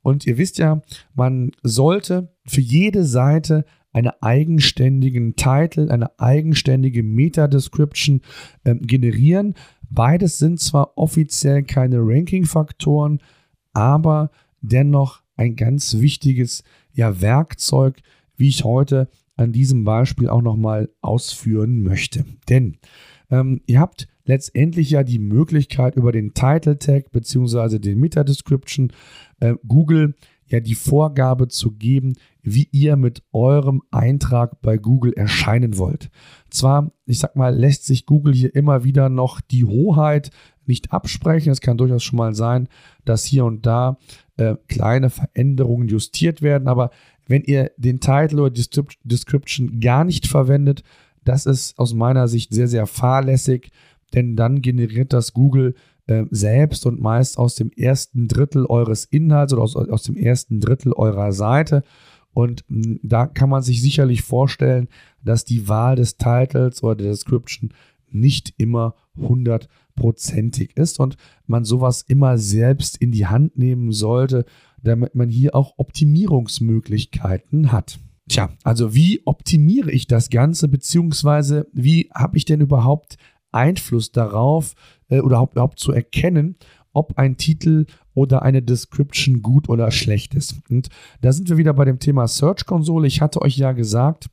Und 0.03 0.27
ihr 0.27 0.37
wisst 0.37 0.59
ja, 0.59 0.83
man 1.15 1.51
sollte 1.63 2.35
für 2.47 2.61
jede 2.61 3.05
Seite 3.05 3.65
einen 3.93 4.13
eigenständigen 4.21 5.37
Titel, 5.37 5.91
eine 5.91 6.19
eigenständige 6.19 7.03
Meta-Description 7.03 8.21
äh, 8.65 8.75
generieren. 8.75 9.55
Beides 9.89 10.39
sind 10.39 10.61
zwar 10.61 10.99
offiziell 10.99 11.63
keine 11.63 12.01
Ranking-Faktoren, 12.01 13.21
aber 13.73 14.31
dennoch 14.61 15.23
ein 15.37 15.57
ganz 15.57 15.99
wichtiges 16.01 16.65
ja, 16.93 17.21
Werkzeug, 17.21 18.01
wie 18.37 18.49
ich 18.49 18.65
heute 18.65 19.09
an 19.37 19.53
diesem 19.53 19.85
Beispiel 19.85 20.29
auch 20.29 20.43
nochmal 20.43 20.91
ausführen 21.01 21.83
möchte. 21.83 22.25
Denn 22.49 22.79
ähm, 23.31 23.61
ihr 23.67 23.81
habt 23.81 24.09
letztendlich 24.25 24.91
ja 24.91 25.03
die 25.03 25.19
Möglichkeit 25.19 25.97
über 25.97 26.13
den 26.13 26.35
Title 26.35 26.79
Tag 26.79 27.11
bzw. 27.13 27.79
den 27.79 27.99
Meta 27.99 28.25
Description 28.25 28.93
äh, 29.41 29.55
Google 29.67 30.15
ja 30.47 30.61
die 30.61 30.75
Vorgabe 30.75 31.49
zu 31.49 31.73
geben, 31.73 32.15
wie 32.43 32.69
ihr 32.71 32.97
mit 32.97 33.23
eurem 33.33 33.83
Eintrag 33.91 34.61
bei 34.61 34.77
Google 34.77 35.15
erscheinen 35.15 35.79
wollt. 35.79 36.11
Zwar, 36.51 36.93
ich 37.07 37.19
sag 37.19 37.35
mal, 37.37 37.55
lässt 37.55 37.87
sich 37.87 38.07
Google 38.07 38.35
hier 38.35 38.55
immer 38.55 38.85
wieder 38.85 39.09
noch 39.09 39.41
die 39.41 39.65
Hoheit 39.65 40.31
nicht 40.67 40.93
absprechen. 40.93 41.51
Es 41.53 41.61
kann 41.61 41.79
durchaus 41.79 42.03
schon 42.03 42.19
mal 42.19 42.35
sein, 42.35 42.69
dass 43.05 43.25
hier 43.25 43.45
und 43.45 43.67
da 43.67 43.99
äh, 44.37 44.57
kleine 44.69 45.11
Veränderungen 45.11 45.89
justiert 45.89 46.43
werden, 46.43 46.69
aber 46.69 46.91
wenn 47.27 47.43
ihr 47.43 47.71
den 47.79 48.01
Titel 48.01 48.41
oder 48.41 48.53
Description 49.05 49.81
gar 49.81 50.05
nicht 50.05 50.27
verwendet, 50.27 50.83
das 51.25 51.47
ist 51.47 51.79
aus 51.79 51.95
meiner 51.95 52.29
Sicht 52.29 52.53
sehr, 52.53 52.69
sehr 52.69 52.87
fahrlässig, 52.87 53.71
denn 54.15 54.37
dann 54.37 54.63
generiert 54.63 55.13
das 55.13 55.33
Google 55.33 55.75
äh, 56.07 56.25
selbst 56.31 56.87
und 56.87 57.01
meist 57.01 57.39
aus 57.39 57.55
dem 57.55 57.71
ersten 57.71 58.29
Drittel 58.29 58.67
eures 58.67 59.05
Inhalts 59.07 59.53
oder 59.53 59.63
aus, 59.63 59.77
aus 59.77 60.03
dem 60.03 60.17
ersten 60.17 60.61
Drittel 60.61 60.93
eurer 60.93 61.33
Seite. 61.33 61.83
Und 62.33 62.65
mh, 62.69 62.85
hm, 62.85 63.01
da 63.03 63.27
kann 63.27 63.49
man 63.49 63.63
sich 63.63 63.81
sicherlich 63.81 64.23
vorstellen, 64.23 64.89
dass 65.23 65.45
die 65.45 65.69
Wahl 65.69 65.97
des 65.97 66.17
Titles 66.17 66.83
oder 66.83 66.97
der 66.97 67.11
Description 67.11 67.71
nicht 68.11 68.55
immer 68.59 68.95
hundertprozentig 69.17 70.77
ist 70.77 71.01
und 71.01 71.17
man 71.47 71.65
sowas 71.65 72.03
immer 72.07 72.39
selbst 72.39 72.97
in 72.99 73.11
die 73.11 73.27
Hand 73.27 73.59
nehmen 73.59 73.93
sollte, 73.93 74.45
damit 74.83 75.15
man 75.15 75.29
hier 75.29 75.55
auch 75.55 75.75
Optimierungsmöglichkeiten 75.79 77.73
hat. 77.73 77.99
Tja, 78.29 78.51
also 78.63 78.95
wie 78.95 79.21
optimiere 79.27 79.91
ich 79.91 80.07
das 80.07 80.31
Ganze, 80.31 80.69
beziehungsweise 80.69 81.67
wie 81.73 82.11
habe 82.15 82.37
ich 82.37 82.45
denn 82.45 82.61
überhaupt 82.61 83.17
Einfluss 83.55 84.13
darauf 84.13 84.75
äh, 85.09 85.21
oder 85.21 85.49
überhaupt 85.51 85.79
zu 85.79 85.93
erkennen, 85.93 86.57
ob 86.93 87.19
ein 87.19 87.37
Titel 87.37 87.87
oder 88.15 88.43
eine 88.43 88.63
Description 88.63 89.43
gut 89.43 89.69
oder 89.69 89.91
schlecht 89.91 90.35
ist. 90.35 90.57
Und 90.71 90.89
da 91.21 91.33
sind 91.33 91.49
wir 91.49 91.57
wieder 91.57 91.75
bei 91.75 91.85
dem 91.85 91.99
Thema 91.99 92.29
Search-Konsole. 92.29 93.07
Ich 93.07 93.21
hatte 93.21 93.43
euch 93.43 93.57
ja 93.57 93.73
gesagt, 93.73 94.29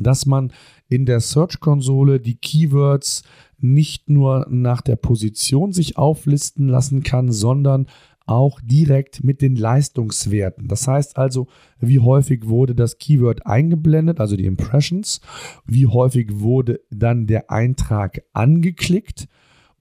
dass 0.00 0.24
man 0.24 0.52
in 0.88 1.04
der 1.04 1.20
Search-Konsole 1.20 2.18
die 2.18 2.36
Keywords 2.36 3.22
nicht 3.58 4.08
nur 4.08 4.46
nach 4.50 4.80
der 4.80 4.96
Position 4.96 5.72
sich 5.72 5.96
auflisten 5.96 6.68
lassen 6.68 7.02
kann, 7.02 7.30
sondern 7.30 7.86
auch 8.26 8.60
direkt 8.62 9.24
mit 9.24 9.42
den 9.42 9.56
Leistungswerten. 9.56 10.68
Das 10.68 10.86
heißt 10.86 11.16
also, 11.16 11.48
wie 11.80 11.98
häufig 11.98 12.46
wurde 12.46 12.74
das 12.74 12.98
Keyword 12.98 13.46
eingeblendet, 13.46 14.20
also 14.20 14.36
die 14.36 14.46
Impressions, 14.46 15.20
wie 15.64 15.86
häufig 15.86 16.28
wurde 16.40 16.80
dann 16.90 17.26
der 17.26 17.50
Eintrag 17.50 18.22
angeklickt 18.32 19.28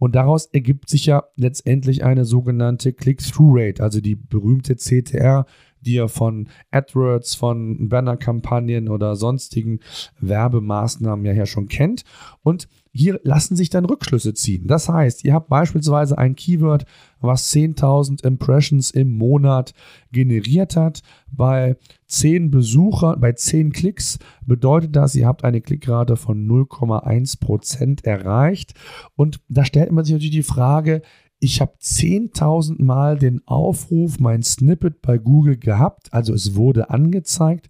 und 0.02 0.16
daraus 0.16 0.48
ergibt 0.48 0.90
sich 0.90 1.06
ja 1.06 1.26
letztendlich 1.36 2.04
eine 2.04 2.26
sogenannte 2.26 2.92
Click-Through-Rate, 2.92 3.84
also 3.84 4.02
die 4.02 4.16
berühmte 4.16 4.76
CTR, 4.76 5.46
die 5.82 5.94
ihr 5.94 6.08
von 6.08 6.50
AdWords, 6.72 7.36
von 7.36 7.88
Banner-Kampagnen 7.88 8.90
oder 8.90 9.16
sonstigen 9.16 9.80
Werbemaßnahmen 10.20 11.24
ja, 11.24 11.34
ja 11.34 11.46
schon 11.46 11.68
kennt. 11.68 12.04
Und 12.42 12.68
hier 12.94 13.20
lassen 13.24 13.56
sich 13.56 13.70
dann 13.70 13.86
Rückschlüsse 13.86 14.34
ziehen. 14.34 14.68
Das 14.68 14.90
heißt, 14.90 15.24
ihr 15.24 15.34
habt 15.34 15.50
beispielsweise 15.50 16.18
ein 16.18 16.36
Keyword, 16.36 16.86
was 17.22 17.52
10.000 17.54 18.26
Impressions 18.26 18.92
im 18.92 19.12
Monat 19.12 19.74
generiert 20.12 20.76
hat. 20.76 21.02
Bei 21.32 21.78
10 22.08 22.52
Besuchern, 22.52 23.20
bei 23.20 23.32
10 23.32 23.72
Klicks 23.72 24.20
bedeutet 24.46 24.96
das, 24.96 25.16
ihr 25.16 25.28
habt 25.28 25.46
eine 25.46 25.62
Klickrate 25.62 26.18
von 26.18 26.46
0,1% 26.48 28.04
erreicht. 28.04 28.74
Und 29.16 29.40
da 29.48 29.64
stellt 29.64 29.92
man 29.92 30.04
sich 30.04 30.14
natürlich 30.14 30.36
die 30.36 30.44
Frage, 30.44 31.02
ich 31.40 31.62
habe 31.62 31.74
10.000 31.82 32.84
Mal 32.84 33.18
den 33.18 33.42
Aufruf, 33.48 34.20
mein 34.20 34.44
Snippet 34.44 35.02
bei 35.02 35.18
Google 35.18 35.58
gehabt, 35.58 36.14
also 36.14 36.34
es 36.34 36.56
wurde 36.56 36.92
angezeigt, 36.92 37.68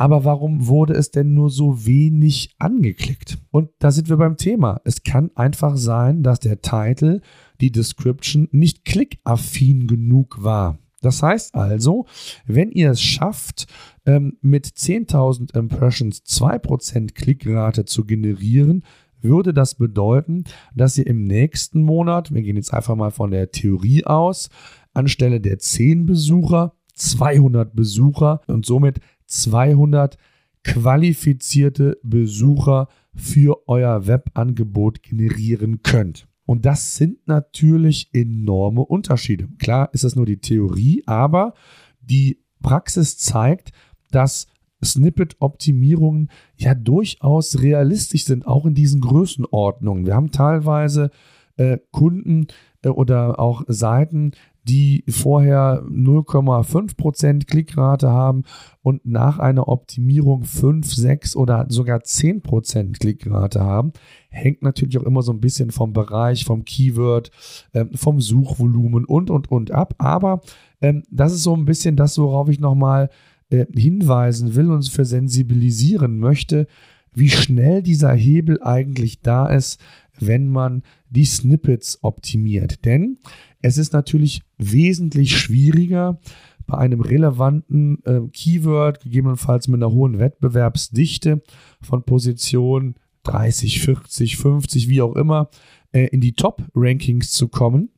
aber 0.00 0.24
warum 0.24 0.66
wurde 0.66 0.94
es 0.94 1.10
denn 1.10 1.34
nur 1.34 1.50
so 1.50 1.84
wenig 1.84 2.54
angeklickt? 2.58 3.36
Und 3.50 3.68
da 3.80 3.90
sind 3.90 4.08
wir 4.08 4.16
beim 4.16 4.38
Thema. 4.38 4.80
Es 4.84 5.02
kann 5.02 5.30
einfach 5.34 5.76
sein, 5.76 6.22
dass 6.22 6.40
der 6.40 6.62
Titel, 6.62 7.20
die 7.60 7.70
Description 7.70 8.48
nicht 8.50 8.86
klickaffin 8.86 9.86
genug 9.86 10.42
war. 10.42 10.78
Das 11.02 11.22
heißt 11.22 11.54
also, 11.54 12.06
wenn 12.46 12.70
ihr 12.70 12.92
es 12.92 13.02
schafft, 13.02 13.66
ähm, 14.06 14.38
mit 14.40 14.64
10.000 14.64 15.54
Impressions 15.54 16.24
2% 16.24 17.12
Klickrate 17.12 17.84
zu 17.84 18.06
generieren, 18.06 18.84
würde 19.20 19.52
das 19.52 19.74
bedeuten, 19.74 20.44
dass 20.74 20.96
ihr 20.96 21.06
im 21.06 21.24
nächsten 21.24 21.82
Monat, 21.82 22.32
wir 22.32 22.40
gehen 22.40 22.56
jetzt 22.56 22.72
einfach 22.72 22.96
mal 22.96 23.10
von 23.10 23.32
der 23.32 23.50
Theorie 23.50 24.06
aus, 24.06 24.48
anstelle 24.94 25.42
der 25.42 25.58
10 25.58 26.06
Besucher 26.06 26.72
200 27.00 27.74
Besucher 27.74 28.40
und 28.46 28.66
somit 28.66 29.00
200 29.30 30.16
qualifizierte 30.62 31.98
Besucher 32.02 32.88
für 33.14 33.68
euer 33.68 34.06
Webangebot 34.06 35.02
generieren 35.02 35.82
könnt. 35.82 36.28
Und 36.44 36.66
das 36.66 36.96
sind 36.96 37.26
natürlich 37.26 38.10
enorme 38.12 38.82
Unterschiede. 38.82 39.48
Klar 39.58 39.88
ist 39.92 40.04
das 40.04 40.16
nur 40.16 40.26
die 40.26 40.40
Theorie, 40.40 41.02
aber 41.06 41.54
die 42.00 42.42
Praxis 42.60 43.18
zeigt, 43.18 43.70
dass 44.10 44.48
Snippet-Optimierungen 44.84 46.30
ja 46.56 46.74
durchaus 46.74 47.62
realistisch 47.62 48.24
sind, 48.24 48.46
auch 48.46 48.66
in 48.66 48.74
diesen 48.74 49.00
Größenordnungen. 49.00 50.06
Wir 50.06 50.14
haben 50.14 50.32
teilweise 50.32 51.10
äh, 51.56 51.78
Kunden 51.90 52.46
äh, 52.82 52.88
oder 52.88 53.38
auch 53.38 53.62
Seiten, 53.68 54.32
die 54.70 55.02
vorher 55.08 55.82
0,5% 55.90 57.46
Klickrate 57.46 58.08
haben 58.08 58.44
und 58.82 59.04
nach 59.04 59.40
einer 59.40 59.66
Optimierung 59.66 60.44
5, 60.44 60.94
6 60.94 61.34
oder 61.34 61.66
sogar 61.68 61.98
10% 61.98 63.00
Klickrate 63.00 63.58
haben. 63.58 63.92
Hängt 64.28 64.62
natürlich 64.62 64.96
auch 64.96 65.02
immer 65.02 65.22
so 65.22 65.32
ein 65.32 65.40
bisschen 65.40 65.72
vom 65.72 65.92
Bereich, 65.92 66.44
vom 66.44 66.64
Keyword, 66.64 67.32
ähm, 67.74 67.90
vom 67.94 68.20
Suchvolumen 68.20 69.04
und, 69.04 69.28
und, 69.28 69.50
und 69.50 69.72
ab. 69.72 69.96
Aber 69.98 70.40
ähm, 70.80 71.02
das 71.10 71.32
ist 71.32 71.42
so 71.42 71.56
ein 71.56 71.64
bisschen 71.64 71.96
das, 71.96 72.16
worauf 72.16 72.48
ich 72.48 72.60
nochmal 72.60 73.10
äh, 73.50 73.66
hinweisen 73.74 74.54
will 74.54 74.70
und 74.70 74.88
für 74.88 75.04
sensibilisieren 75.04 76.20
möchte, 76.20 76.68
wie 77.12 77.28
schnell 77.28 77.82
dieser 77.82 78.12
Hebel 78.12 78.62
eigentlich 78.62 79.20
da 79.20 79.48
ist, 79.48 79.80
wenn 80.20 80.48
man 80.48 80.84
die 81.08 81.24
Snippets 81.24 81.98
optimiert. 82.02 82.84
Denn 82.84 83.18
es 83.62 83.78
ist 83.78 83.92
natürlich 83.92 84.42
wesentlich 84.58 85.36
schwieriger, 85.36 86.18
bei 86.66 86.78
einem 86.78 87.00
relevanten 87.00 88.02
äh, 88.04 88.20
Keyword, 88.32 89.00
gegebenenfalls 89.00 89.68
mit 89.68 89.82
einer 89.82 89.92
hohen 89.92 90.18
Wettbewerbsdichte 90.18 91.42
von 91.82 92.04
Position 92.04 92.94
30, 93.24 93.80
40, 93.80 94.36
50, 94.36 94.88
wie 94.88 95.02
auch 95.02 95.16
immer, 95.16 95.50
äh, 95.92 96.06
in 96.06 96.20
die 96.20 96.32
Top-Rankings 96.32 97.32
zu 97.32 97.48
kommen, 97.48 97.90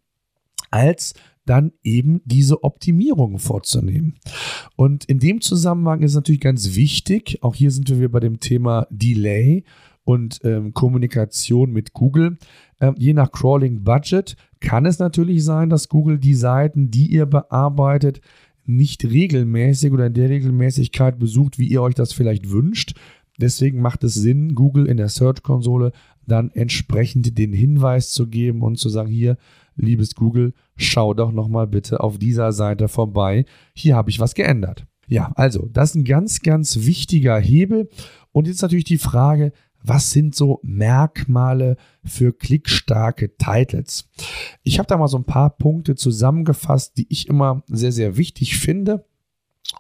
als 0.70 1.14
dann 1.44 1.72
eben 1.82 2.22
diese 2.24 2.62
Optimierungen 2.62 3.38
vorzunehmen. 3.38 4.14
Und 4.76 5.04
in 5.04 5.18
dem 5.18 5.40
Zusammenhang 5.40 6.02
ist 6.02 6.14
natürlich 6.14 6.40
ganz 6.40 6.74
wichtig, 6.74 7.38
auch 7.42 7.54
hier 7.54 7.70
sind 7.70 7.88
wir 7.90 8.10
bei 8.10 8.20
dem 8.20 8.40
Thema 8.40 8.86
Delay 8.90 9.64
und 10.04 10.40
ähm, 10.44 10.74
Kommunikation 10.74 11.72
mit 11.72 11.92
Google. 11.92 12.38
Ähm, 12.80 12.94
je 12.98 13.12
nach 13.12 13.30
Crawling 13.32 13.84
Budget 13.84 14.36
kann 14.60 14.86
es 14.86 14.98
natürlich 14.98 15.44
sein, 15.44 15.70
dass 15.70 15.88
Google 15.88 16.18
die 16.18 16.34
Seiten, 16.34 16.90
die 16.90 17.06
ihr 17.06 17.26
bearbeitet, 17.26 18.20
nicht 18.64 19.04
regelmäßig 19.04 19.92
oder 19.92 20.06
in 20.06 20.14
der 20.14 20.30
Regelmäßigkeit 20.30 21.18
besucht, 21.18 21.58
wie 21.58 21.66
ihr 21.66 21.82
euch 21.82 21.94
das 21.94 22.12
vielleicht 22.12 22.50
wünscht. 22.50 22.94
Deswegen 23.38 23.80
macht 23.80 24.04
es 24.04 24.14
Sinn, 24.14 24.54
Google 24.54 24.86
in 24.86 24.98
der 24.98 25.08
Search-Konsole 25.08 25.92
dann 26.26 26.50
entsprechend 26.50 27.36
den 27.38 27.52
Hinweis 27.52 28.10
zu 28.10 28.28
geben 28.28 28.62
und 28.62 28.78
zu 28.78 28.88
sagen, 28.88 29.10
hier, 29.10 29.36
liebes 29.74 30.14
Google, 30.14 30.52
schau 30.76 31.14
doch 31.14 31.32
nochmal 31.32 31.66
bitte 31.66 32.00
auf 32.00 32.18
dieser 32.18 32.52
Seite 32.52 32.88
vorbei. 32.88 33.44
Hier 33.74 33.96
habe 33.96 34.10
ich 34.10 34.20
was 34.20 34.34
geändert. 34.34 34.86
Ja, 35.08 35.32
also, 35.34 35.68
das 35.72 35.90
ist 35.90 35.96
ein 35.96 36.04
ganz, 36.04 36.40
ganz 36.40 36.86
wichtiger 36.86 37.38
Hebel. 37.38 37.88
Und 38.30 38.46
jetzt 38.46 38.62
natürlich 38.62 38.84
die 38.84 38.98
Frage, 38.98 39.52
was 39.82 40.10
sind 40.10 40.34
so 40.34 40.60
Merkmale 40.62 41.76
für 42.04 42.32
klickstarke 42.32 43.36
Titles? 43.36 44.08
Ich 44.62 44.78
habe 44.78 44.86
da 44.86 44.96
mal 44.96 45.08
so 45.08 45.18
ein 45.18 45.24
paar 45.24 45.50
Punkte 45.50 45.94
zusammengefasst, 45.94 46.96
die 46.96 47.06
ich 47.08 47.28
immer 47.28 47.62
sehr, 47.66 47.92
sehr 47.92 48.16
wichtig 48.16 48.58
finde. 48.58 49.04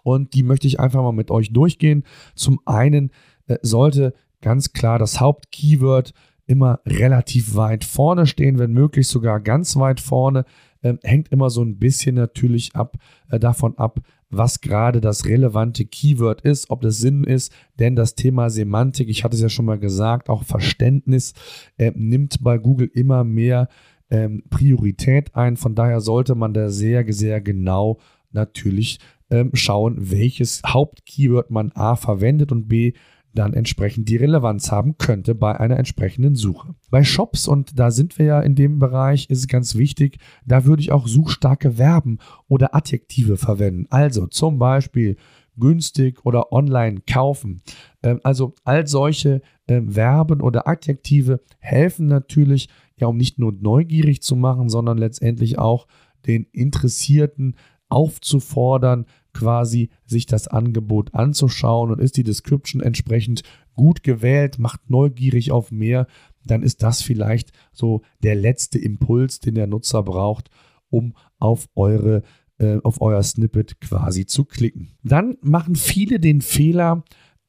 Und 0.02 0.34
die 0.34 0.42
möchte 0.42 0.66
ich 0.66 0.80
einfach 0.80 1.02
mal 1.02 1.12
mit 1.12 1.30
euch 1.30 1.52
durchgehen. 1.52 2.04
Zum 2.34 2.60
einen 2.64 3.10
äh, 3.46 3.58
sollte 3.62 4.14
ganz 4.40 4.72
klar 4.72 4.98
das 4.98 5.20
Hauptkeyword 5.20 6.12
immer 6.46 6.80
relativ 6.86 7.54
weit 7.54 7.84
vorne 7.84 8.26
stehen, 8.26 8.58
wenn 8.58 8.72
möglich 8.72 9.08
sogar 9.08 9.40
ganz 9.40 9.76
weit 9.76 10.00
vorne. 10.00 10.44
Äh, 10.82 10.94
hängt 11.02 11.28
immer 11.28 11.50
so 11.50 11.62
ein 11.62 11.78
bisschen 11.78 12.16
natürlich 12.16 12.74
ab, 12.74 12.96
äh, 13.30 13.38
davon 13.38 13.78
ab, 13.78 14.00
was 14.32 14.60
gerade 14.60 15.00
das 15.00 15.26
relevante 15.26 15.84
Keyword 15.84 16.40
ist, 16.40 16.70
ob 16.70 16.80
das 16.80 16.98
Sinn 16.98 17.24
ist, 17.24 17.52
denn 17.78 17.94
das 17.94 18.14
Thema 18.14 18.50
Semantik, 18.50 19.08
ich 19.08 19.24
hatte 19.24 19.36
es 19.36 19.42
ja 19.42 19.48
schon 19.48 19.66
mal 19.66 19.78
gesagt, 19.78 20.28
auch 20.28 20.44
Verständnis 20.44 21.34
äh, 21.76 21.92
nimmt 21.94 22.42
bei 22.42 22.58
Google 22.58 22.90
immer 22.92 23.24
mehr 23.24 23.68
ähm, 24.10 24.42
Priorität 24.50 25.34
ein. 25.34 25.56
Von 25.56 25.74
daher 25.74 26.00
sollte 26.00 26.34
man 26.34 26.54
da 26.54 26.68
sehr, 26.70 27.10
sehr 27.12 27.40
genau 27.40 27.98
natürlich 28.30 28.98
ähm, 29.30 29.50
schauen, 29.54 29.96
welches 29.98 30.62
Hauptkeyword 30.66 31.50
man 31.50 31.72
A 31.72 31.96
verwendet 31.96 32.52
und 32.52 32.68
B 32.68 32.92
dann 33.34 33.54
entsprechend 33.54 34.08
die 34.08 34.16
Relevanz 34.16 34.70
haben 34.70 34.98
könnte 34.98 35.34
bei 35.34 35.58
einer 35.58 35.78
entsprechenden 35.78 36.34
Suche. 36.34 36.74
Bei 36.90 37.02
Shops, 37.04 37.48
und 37.48 37.78
da 37.78 37.90
sind 37.90 38.18
wir 38.18 38.26
ja 38.26 38.40
in 38.40 38.54
dem 38.54 38.78
Bereich, 38.78 39.30
ist 39.30 39.38
es 39.38 39.48
ganz 39.48 39.74
wichtig, 39.76 40.18
da 40.44 40.64
würde 40.64 40.82
ich 40.82 40.92
auch 40.92 41.06
suchstarke 41.06 41.72
Verben 41.72 42.18
oder 42.48 42.74
Adjektive 42.74 43.36
verwenden. 43.36 43.86
Also 43.90 44.26
zum 44.26 44.58
Beispiel 44.58 45.16
günstig 45.58 46.24
oder 46.24 46.52
online 46.52 47.02
kaufen. 47.06 47.62
Ähm, 48.02 48.20
also 48.22 48.54
all 48.64 48.86
solche 48.86 49.42
ähm, 49.68 49.90
Verben 49.90 50.40
oder 50.40 50.66
Adjektive 50.66 51.40
helfen 51.58 52.06
natürlich, 52.06 52.68
ja, 52.96 53.06
um 53.06 53.16
nicht 53.16 53.38
nur 53.38 53.52
neugierig 53.52 54.22
zu 54.22 54.36
machen, 54.36 54.68
sondern 54.68 54.98
letztendlich 54.98 55.58
auch 55.58 55.86
den 56.26 56.46
Interessierten 56.52 57.56
aufzufordern, 57.92 59.06
quasi 59.32 59.90
sich 60.04 60.26
das 60.26 60.48
Angebot 60.48 61.14
anzuschauen 61.14 61.90
und 61.90 62.00
ist 62.00 62.16
die 62.16 62.24
Description 62.24 62.82
entsprechend 62.82 63.42
gut 63.74 64.02
gewählt, 64.02 64.58
macht 64.58 64.90
neugierig 64.90 65.52
auf 65.52 65.70
mehr, 65.70 66.06
dann 66.44 66.62
ist 66.62 66.82
das 66.82 67.02
vielleicht 67.02 67.52
so 67.72 68.02
der 68.22 68.34
letzte 68.34 68.78
Impuls, 68.78 69.40
den 69.40 69.54
der 69.54 69.66
Nutzer 69.66 70.02
braucht, 70.02 70.50
um 70.90 71.14
auf 71.38 71.68
eure 71.74 72.22
äh, 72.58 72.78
auf 72.82 73.00
euer 73.00 73.22
Snippet 73.22 73.80
quasi 73.80 74.26
zu 74.26 74.44
klicken. 74.44 74.92
Dann 75.02 75.36
machen 75.40 75.74
viele 75.74 76.20
den 76.20 76.40
Fehler 76.40 77.04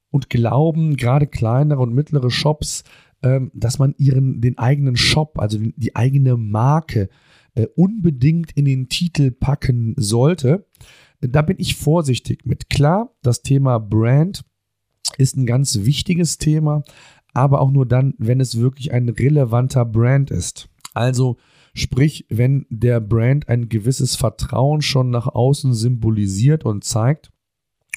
und 0.10 0.29
glauben, 0.29 0.95
gerade 0.95 1.27
kleinere 1.27 1.82
und 1.82 1.93
mittlere 1.93 2.29
Shops, 2.29 2.84
ähm, 3.21 3.51
dass 3.53 3.79
man 3.79 3.95
ihren, 3.97 4.41
den 4.41 4.58
eigenen 4.58 4.95
Shop, 4.95 5.39
also 5.39 5.60
die 5.60 5.95
eigene 5.95 6.38
Marke, 6.38 7.10
unbedingt 7.75 8.51
in 8.53 8.65
den 8.65 8.89
Titel 8.89 9.31
packen 9.31 9.93
sollte. 9.97 10.67
Da 11.21 11.41
bin 11.41 11.57
ich 11.59 11.75
vorsichtig 11.75 12.45
mit. 12.45 12.69
Klar, 12.69 13.15
das 13.21 13.41
Thema 13.41 13.79
Brand 13.79 14.43
ist 15.17 15.37
ein 15.37 15.45
ganz 15.45 15.79
wichtiges 15.83 16.37
Thema, 16.37 16.83
aber 17.33 17.61
auch 17.61 17.71
nur 17.71 17.85
dann, 17.85 18.13
wenn 18.17 18.39
es 18.39 18.57
wirklich 18.57 18.91
ein 18.91 19.09
relevanter 19.09 19.85
Brand 19.85 20.31
ist. 20.31 20.69
Also 20.93 21.37
sprich, 21.73 22.25
wenn 22.29 22.65
der 22.69 22.99
Brand 22.99 23.49
ein 23.49 23.69
gewisses 23.69 24.15
Vertrauen 24.15 24.81
schon 24.81 25.09
nach 25.09 25.27
außen 25.27 25.73
symbolisiert 25.73 26.65
und 26.65 26.83
zeigt 26.83 27.31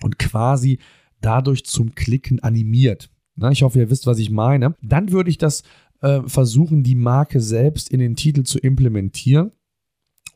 und 0.03 0.19
quasi 0.19 0.79
dadurch 1.21 1.65
zum 1.65 1.95
Klicken 1.95 2.41
animiert. 2.41 3.11
Na, 3.35 3.51
ich 3.51 3.63
hoffe, 3.63 3.79
ihr 3.79 3.91
wisst, 3.91 4.07
was 4.07 4.19
ich 4.19 4.31
meine. 4.31 4.75
Dann 4.83 5.13
würde 5.13 5.29
ich 5.29 5.37
das 5.37 5.63
äh, 6.01 6.23
versuchen, 6.27 6.83
die 6.83 6.95
Marke 6.95 7.41
selbst 7.41 7.91
in 7.91 8.01
den 8.01 8.17
Titel 8.17 8.43
zu 8.43 8.59
implementieren 8.59 9.53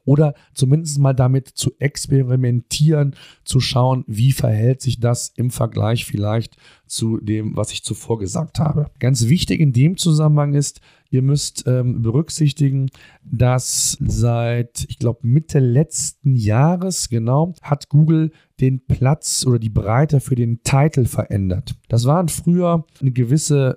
oder 0.04 0.34
zumindest 0.54 0.98
mal 0.98 1.12
damit 1.12 1.48
zu 1.48 1.72
experimentieren, 1.78 3.14
zu 3.44 3.60
schauen, 3.60 4.04
wie 4.06 4.32
verhält 4.32 4.80
sich 4.80 4.98
das 4.98 5.32
im 5.36 5.50
Vergleich 5.50 6.04
vielleicht 6.04 6.56
zu 6.86 7.18
dem, 7.18 7.56
was 7.56 7.72
ich 7.72 7.84
zuvor 7.84 8.18
gesagt 8.18 8.58
habe. 8.58 8.90
Ganz 8.98 9.28
wichtig 9.28 9.60
in 9.60 9.72
dem 9.72 9.96
Zusammenhang 9.96 10.54
ist, 10.54 10.80
ihr 11.10 11.22
müsst 11.22 11.64
ähm, 11.66 12.02
berücksichtigen, 12.02 12.90
dass 13.22 13.98
seit, 14.00 14.84
ich 14.88 14.98
glaube, 14.98 15.20
Mitte 15.22 15.58
letzten 15.58 16.34
Jahres, 16.34 17.08
genau, 17.08 17.54
hat 17.62 17.88
Google 17.88 18.32
den 18.60 18.84
Platz 18.86 19.44
oder 19.46 19.58
die 19.58 19.70
Breite 19.70 20.20
für 20.20 20.34
den 20.34 20.62
Titel 20.62 21.04
verändert. 21.04 21.74
Das 21.88 22.04
waren 22.04 22.28
früher 22.28 22.84
eine 23.00 23.12
gewisse 23.12 23.76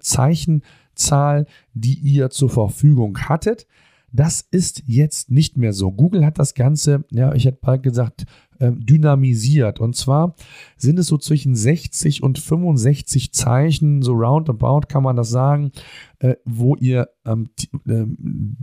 Zeichenzahl, 0.96 1.46
die 1.74 1.96
ihr 1.96 2.30
zur 2.30 2.50
Verfügung 2.50 3.18
hattet. 3.18 3.68
Das 4.12 4.42
ist 4.52 4.84
jetzt 4.86 5.32
nicht 5.32 5.58
mehr 5.58 5.74
so. 5.74 5.92
Google 5.92 6.24
hat 6.24 6.38
das 6.38 6.54
Ganze, 6.54 7.04
ja, 7.10 7.34
ich 7.34 7.46
hätte 7.46 7.58
bald 7.62 7.82
gesagt, 7.82 8.26
ähm, 8.60 8.86
dynamisiert. 8.86 9.80
Und 9.80 9.96
zwar 9.96 10.36
sind 10.78 11.00
es 11.00 11.08
so 11.08 11.18
zwischen 11.18 11.56
60 11.56 12.22
und 12.22 12.38
65 12.38 13.34
Zeichen, 13.34 14.04
so 14.04 14.14
roundabout 14.14 14.82
kann 14.88 15.02
man 15.02 15.16
das 15.16 15.30
sagen, 15.30 15.72
äh, 16.20 16.36
wo 16.46 16.76
ihr 16.76 17.10
ähm, 17.26 17.50
ähm, 17.88 18.58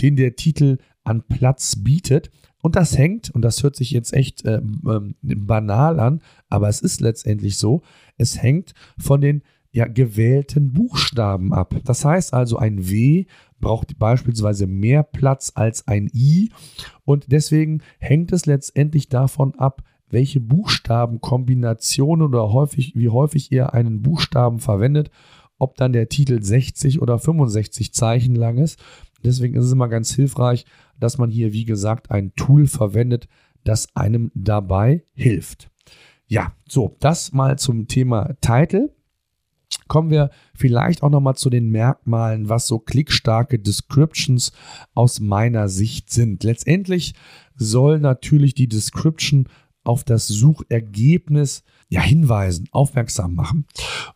den 0.00 0.16
der 0.16 0.34
Titel 0.34 0.78
an 1.04 1.22
Platz 1.22 1.76
bietet. 1.76 2.30
Und 2.60 2.74
das 2.74 2.98
hängt, 2.98 3.30
und 3.30 3.42
das 3.42 3.62
hört 3.62 3.76
sich 3.76 3.92
jetzt 3.92 4.12
echt 4.12 4.44
äh, 4.44 4.56
äh, 4.56 5.00
banal 5.22 6.00
an, 6.00 6.20
aber 6.48 6.68
es 6.68 6.80
ist 6.80 7.00
letztendlich 7.00 7.56
so, 7.56 7.82
es 8.16 8.42
hängt 8.42 8.74
von 8.98 9.20
den 9.20 9.42
ja, 9.70 9.86
gewählten 9.86 10.72
Buchstaben 10.72 11.52
ab. 11.52 11.74
Das 11.84 12.04
heißt 12.04 12.32
also, 12.32 12.56
ein 12.56 12.88
W 12.88 13.26
braucht 13.60 13.98
beispielsweise 13.98 14.66
mehr 14.66 15.02
Platz 15.02 15.52
als 15.54 15.86
ein 15.86 16.10
I 16.14 16.50
und 17.04 17.30
deswegen 17.32 17.82
hängt 17.98 18.32
es 18.32 18.46
letztendlich 18.46 19.08
davon 19.08 19.54
ab, 19.56 19.82
welche 20.10 20.40
Buchstabenkombination 20.40 22.22
oder 22.22 22.52
häufig, 22.52 22.94
wie 22.96 23.08
häufig 23.08 23.52
ihr 23.52 23.74
einen 23.74 24.00
Buchstaben 24.02 24.58
verwendet, 24.58 25.10
ob 25.58 25.76
dann 25.76 25.92
der 25.92 26.08
Titel 26.08 26.42
60 26.42 27.02
oder 27.02 27.18
65 27.18 27.92
Zeichen 27.92 28.34
lang 28.34 28.58
ist. 28.58 28.82
Deswegen 29.24 29.56
ist 29.56 29.66
es 29.66 29.72
immer 29.72 29.88
ganz 29.88 30.14
hilfreich, 30.14 30.64
dass 30.98 31.18
man 31.18 31.30
hier, 31.30 31.52
wie 31.52 31.64
gesagt, 31.64 32.10
ein 32.10 32.32
Tool 32.36 32.66
verwendet, 32.66 33.28
das 33.64 33.94
einem 33.94 34.30
dabei 34.34 35.02
hilft. 35.14 35.70
Ja, 36.26 36.52
so, 36.68 36.96
das 37.00 37.32
mal 37.32 37.58
zum 37.58 37.88
Thema 37.88 38.34
Title. 38.40 38.94
Kommen 39.88 40.10
wir 40.10 40.30
vielleicht 40.54 41.02
auch 41.02 41.10
nochmal 41.10 41.36
zu 41.36 41.50
den 41.50 41.70
Merkmalen, 41.70 42.48
was 42.48 42.66
so 42.66 42.78
klickstarke 42.78 43.58
Descriptions 43.58 44.52
aus 44.94 45.20
meiner 45.20 45.68
Sicht 45.68 46.10
sind. 46.10 46.44
Letztendlich 46.44 47.14
soll 47.56 47.98
natürlich 47.98 48.54
die 48.54 48.68
Description 48.68 49.48
auf 49.84 50.04
das 50.04 50.28
Suchergebnis 50.28 51.62
ja, 51.88 52.02
hinweisen, 52.02 52.68
aufmerksam 52.72 53.34
machen. 53.34 53.64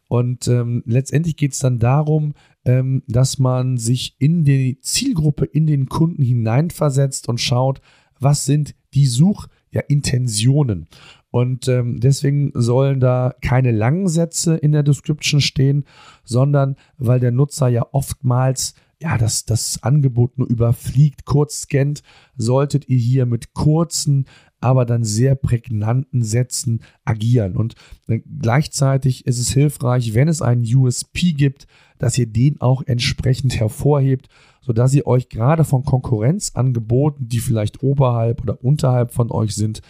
Und 0.07 0.47
ähm, 0.47 0.83
letztendlich 0.85 1.37
geht 1.37 1.53
es 1.53 1.61
dann 1.61 1.79
darum, 1.79 2.35
ähm, 2.67 3.03
dass 3.09 3.39
man 3.39 3.79
sich 3.79 4.15
in 4.19 4.45
die 4.45 4.79
Zielgruppe, 4.81 5.47
in 5.47 5.67
den 5.67 5.89
Kunden 5.89 6.23
hineinversetzt 6.23 7.29
und 7.29 7.41
schaut, 7.41 7.81
was 8.21 8.45
sind 8.45 8.75
die 8.93 9.07
Suchintentionen. 9.07 10.81
Ja, 10.83 11.22
und 11.33 11.67
ähm, 11.67 11.99
deswegen 11.99 12.53
sollen 12.55 13.01
da 13.01 13.35
keine 13.41 13.73
langen 13.73 14.07
Sätze 14.07 14.55
in 14.55 14.73
der 14.73 14.83
Description 14.83 15.41
stehen, 15.41 15.85
sondern 16.25 16.77
weil 16.99 17.21
der 17.21 17.33
Nutzer 17.33 17.69
ja 17.69 17.87
oftmals 17.91 18.75
ja, 19.01 19.19
das, 19.19 19.47
das 19.47 19.83
Angebot 19.83 20.39
nur 20.39 20.47
überfliegt, 20.47 21.25
kurz 21.25 21.63
scannt, 21.63 22.03
solltet 22.37 22.89
ihr 22.89 22.99
hier 22.99 23.27
mit 23.27 23.55
kurzen, 23.55 24.27
aber 24.61 24.85
dann 24.85 25.05
sehr 25.05 25.35
prägnanten 25.35 26.23
Sätzen 26.23 26.83
agieren. 27.05 27.57
Und 27.57 27.75
äh, 28.07 28.21
gleichzeitig 28.21 29.27
ist 29.27 29.41
es 29.41 29.51
hilfreich, 29.51 30.15
wenn 30.15 30.29
es 30.29 30.41
einen 30.41 30.65
USP 30.65 31.33
gibt, 31.33 31.67
dass 31.99 32.17
ihr 32.19 32.27
den 32.27 32.61
auch 32.61 32.83
entsprechend 32.87 33.59
hervorhebt, 33.59 34.29
sodass 34.61 34.95
ihr 34.95 35.07
euch 35.07 35.29
gerade 35.31 35.65
von 35.65 35.83
Konkurrenzangeboten, 35.83 37.27
die 37.27 37.41
vielleicht 37.41 37.83
oberhalb 37.83 38.43
oder 38.43 38.63
unterhalb 38.63 39.13
von 39.13 39.31
euch 39.33 39.55
sind, 39.55 39.81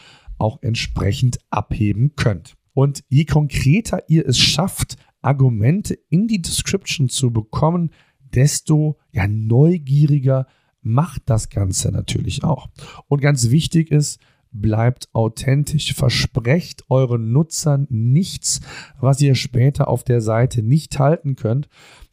auch 0.42 0.62
entsprechend 0.62 1.38
abheben 1.50 2.16
könnt. 2.16 2.54
Und 2.74 3.04
je 3.08 3.24
konkreter 3.24 4.02
ihr 4.08 4.26
es 4.26 4.38
schafft, 4.38 4.96
Argumente 5.22 5.94
in 6.10 6.26
die 6.26 6.42
Description 6.42 7.08
zu 7.08 7.32
bekommen, 7.32 7.90
desto 8.34 8.98
ja, 9.12 9.28
neugieriger 9.28 10.46
macht 10.82 11.22
das 11.26 11.48
Ganze 11.48 11.92
natürlich 11.92 12.42
auch. 12.42 12.68
Und 13.06 13.20
ganz 13.20 13.50
wichtig 13.50 13.90
ist, 13.92 14.18
bleibt 14.52 15.08
authentisch. 15.12 15.94
Versprecht 15.94 16.84
euren 16.90 17.32
Nutzern 17.32 17.86
nichts, 17.88 18.60
was 19.00 19.20
ihr 19.20 19.34
später 19.34 19.88
auf 19.88 20.04
der 20.04 20.20
Seite 20.20 20.62
nicht 20.62 20.98
halten 20.98 21.36
könnt. 21.36 21.68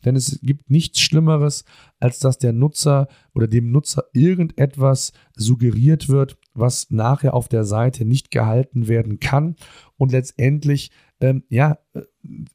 Denn 0.06 0.16
es 0.16 0.40
gibt 0.42 0.70
nichts 0.70 1.02
Schlimmeres, 1.02 1.66
als 2.00 2.20
dass 2.20 2.38
der 2.38 2.54
Nutzer 2.54 3.08
oder 3.34 3.48
dem 3.48 3.72
Nutzer 3.72 4.06
irgendetwas 4.14 5.12
suggeriert 5.36 6.08
wird, 6.08 6.38
was 6.60 6.90
nachher 6.90 7.34
auf 7.34 7.48
der 7.48 7.64
Seite 7.64 8.06
nicht 8.06 8.32
gehalten 8.32 8.88
werden 8.88 9.20
kann. 9.20 9.56
Und 9.98 10.12
letztendlich, 10.12 10.92
ähm, 11.20 11.44
ja, 11.50 11.78
äh, 11.94 12.02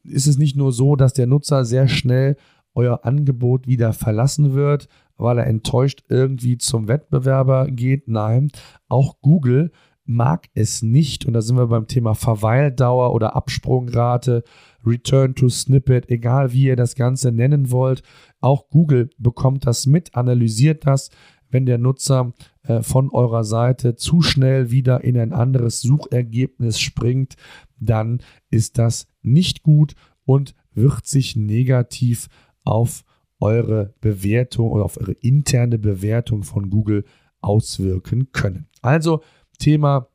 ist 0.04 0.26
es 0.26 0.38
nicht 0.38 0.56
nur 0.56 0.72
so, 0.72 0.96
dass 0.96 1.12
der 1.12 1.26
Nutzer 1.26 1.64
sehr 1.64 1.88
schnell 1.88 2.36
euer 2.74 3.04
Angebot 3.04 3.66
wieder 3.66 3.92
verlassen 3.92 4.54
wird, 4.54 4.88
weil 5.16 5.38
er 5.38 5.46
enttäuscht 5.46 6.04
irgendwie 6.08 6.58
zum 6.58 6.88
Wettbewerber 6.88 7.68
geht. 7.70 8.08
Nein, 8.08 8.50
auch 8.88 9.20
Google 9.20 9.70
mag 10.06 10.48
es 10.54 10.82
nicht, 10.82 11.24
und 11.24 11.32
da 11.32 11.40
sind 11.40 11.56
wir 11.56 11.68
beim 11.68 11.86
Thema 11.86 12.14
Verweildauer 12.14 13.14
oder 13.14 13.36
Absprungrate, 13.36 14.44
Return 14.84 15.34
to 15.34 15.48
Snippet, 15.48 16.10
egal 16.10 16.52
wie 16.52 16.64
ihr 16.64 16.76
das 16.76 16.94
Ganze 16.94 17.32
nennen 17.32 17.70
wollt. 17.70 18.02
Auch 18.40 18.68
Google 18.68 19.08
bekommt 19.18 19.66
das 19.66 19.86
mit, 19.86 20.14
analysiert 20.14 20.86
das, 20.86 21.10
wenn 21.50 21.64
der 21.64 21.78
Nutzer 21.78 22.34
äh, 22.64 22.82
von 22.82 23.10
eurer 23.10 23.44
Seite 23.44 23.94
zu 23.94 24.22
schnell 24.22 24.70
wieder 24.70 25.04
in 25.04 25.18
ein 25.18 25.32
anderes 25.32 25.80
Suchergebnis 25.80 26.80
springt, 26.80 27.36
dann 27.78 28.22
ist 28.50 28.78
das 28.78 29.06
nicht 29.22 29.62
gut 29.62 29.94
und 30.24 30.54
wird 30.72 31.06
sich 31.06 31.36
negativ 31.36 32.28
auf 32.64 33.04
eure 33.38 33.94
Bewertung 34.00 34.70
oder 34.70 34.84
auf 34.84 34.98
eure 34.98 35.12
interne 35.12 35.78
Bewertung 35.78 36.42
von 36.42 36.70
Google 36.70 37.04
auswirken 37.40 38.32
können. 38.32 38.68
Also 38.80 39.22
Thema 39.58 40.08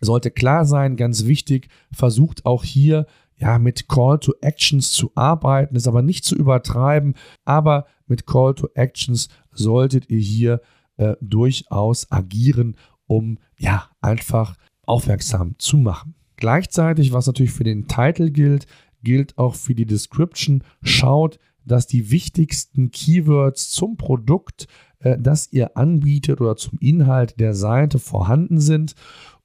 sollte 0.00 0.30
klar 0.30 0.64
sein, 0.66 0.96
ganz 0.96 1.24
wichtig, 1.24 1.68
versucht 1.90 2.44
auch 2.44 2.64
hier 2.64 3.06
ja 3.36 3.58
mit 3.58 3.88
Call 3.88 4.18
to 4.18 4.34
Actions 4.42 4.90
zu 4.92 5.10
arbeiten, 5.14 5.76
ist 5.76 5.88
aber 5.88 6.02
nicht 6.02 6.24
zu 6.24 6.36
übertreiben, 6.36 7.14
aber 7.44 7.86
mit 8.06 8.26
Call 8.26 8.54
to 8.54 8.68
Actions 8.74 9.28
solltet 9.52 10.10
ihr 10.10 10.18
hier 10.18 10.60
äh, 10.98 11.16
durchaus 11.20 12.10
agieren, 12.12 12.76
um 13.06 13.38
ja 13.58 13.88
einfach 14.00 14.56
aufmerksam 14.84 15.54
zu 15.58 15.78
machen. 15.78 16.14
Gleichzeitig, 16.36 17.12
was 17.12 17.26
natürlich 17.26 17.52
für 17.52 17.64
den 17.64 17.88
Titel 17.88 18.30
gilt, 18.30 18.66
gilt 19.02 19.36
auch 19.38 19.54
für 19.54 19.74
die 19.74 19.86
Description. 19.86 20.62
Schaut, 20.82 21.38
dass 21.64 21.86
die 21.86 22.10
wichtigsten 22.10 22.90
Keywords 22.90 23.70
zum 23.70 23.96
Produkt, 23.96 24.66
äh, 25.00 25.18
das 25.18 25.52
ihr 25.52 25.76
anbietet 25.76 26.40
oder 26.40 26.56
zum 26.56 26.78
Inhalt 26.80 27.38
der 27.40 27.54
Seite 27.54 27.98
vorhanden 27.98 28.60
sind. 28.60 28.94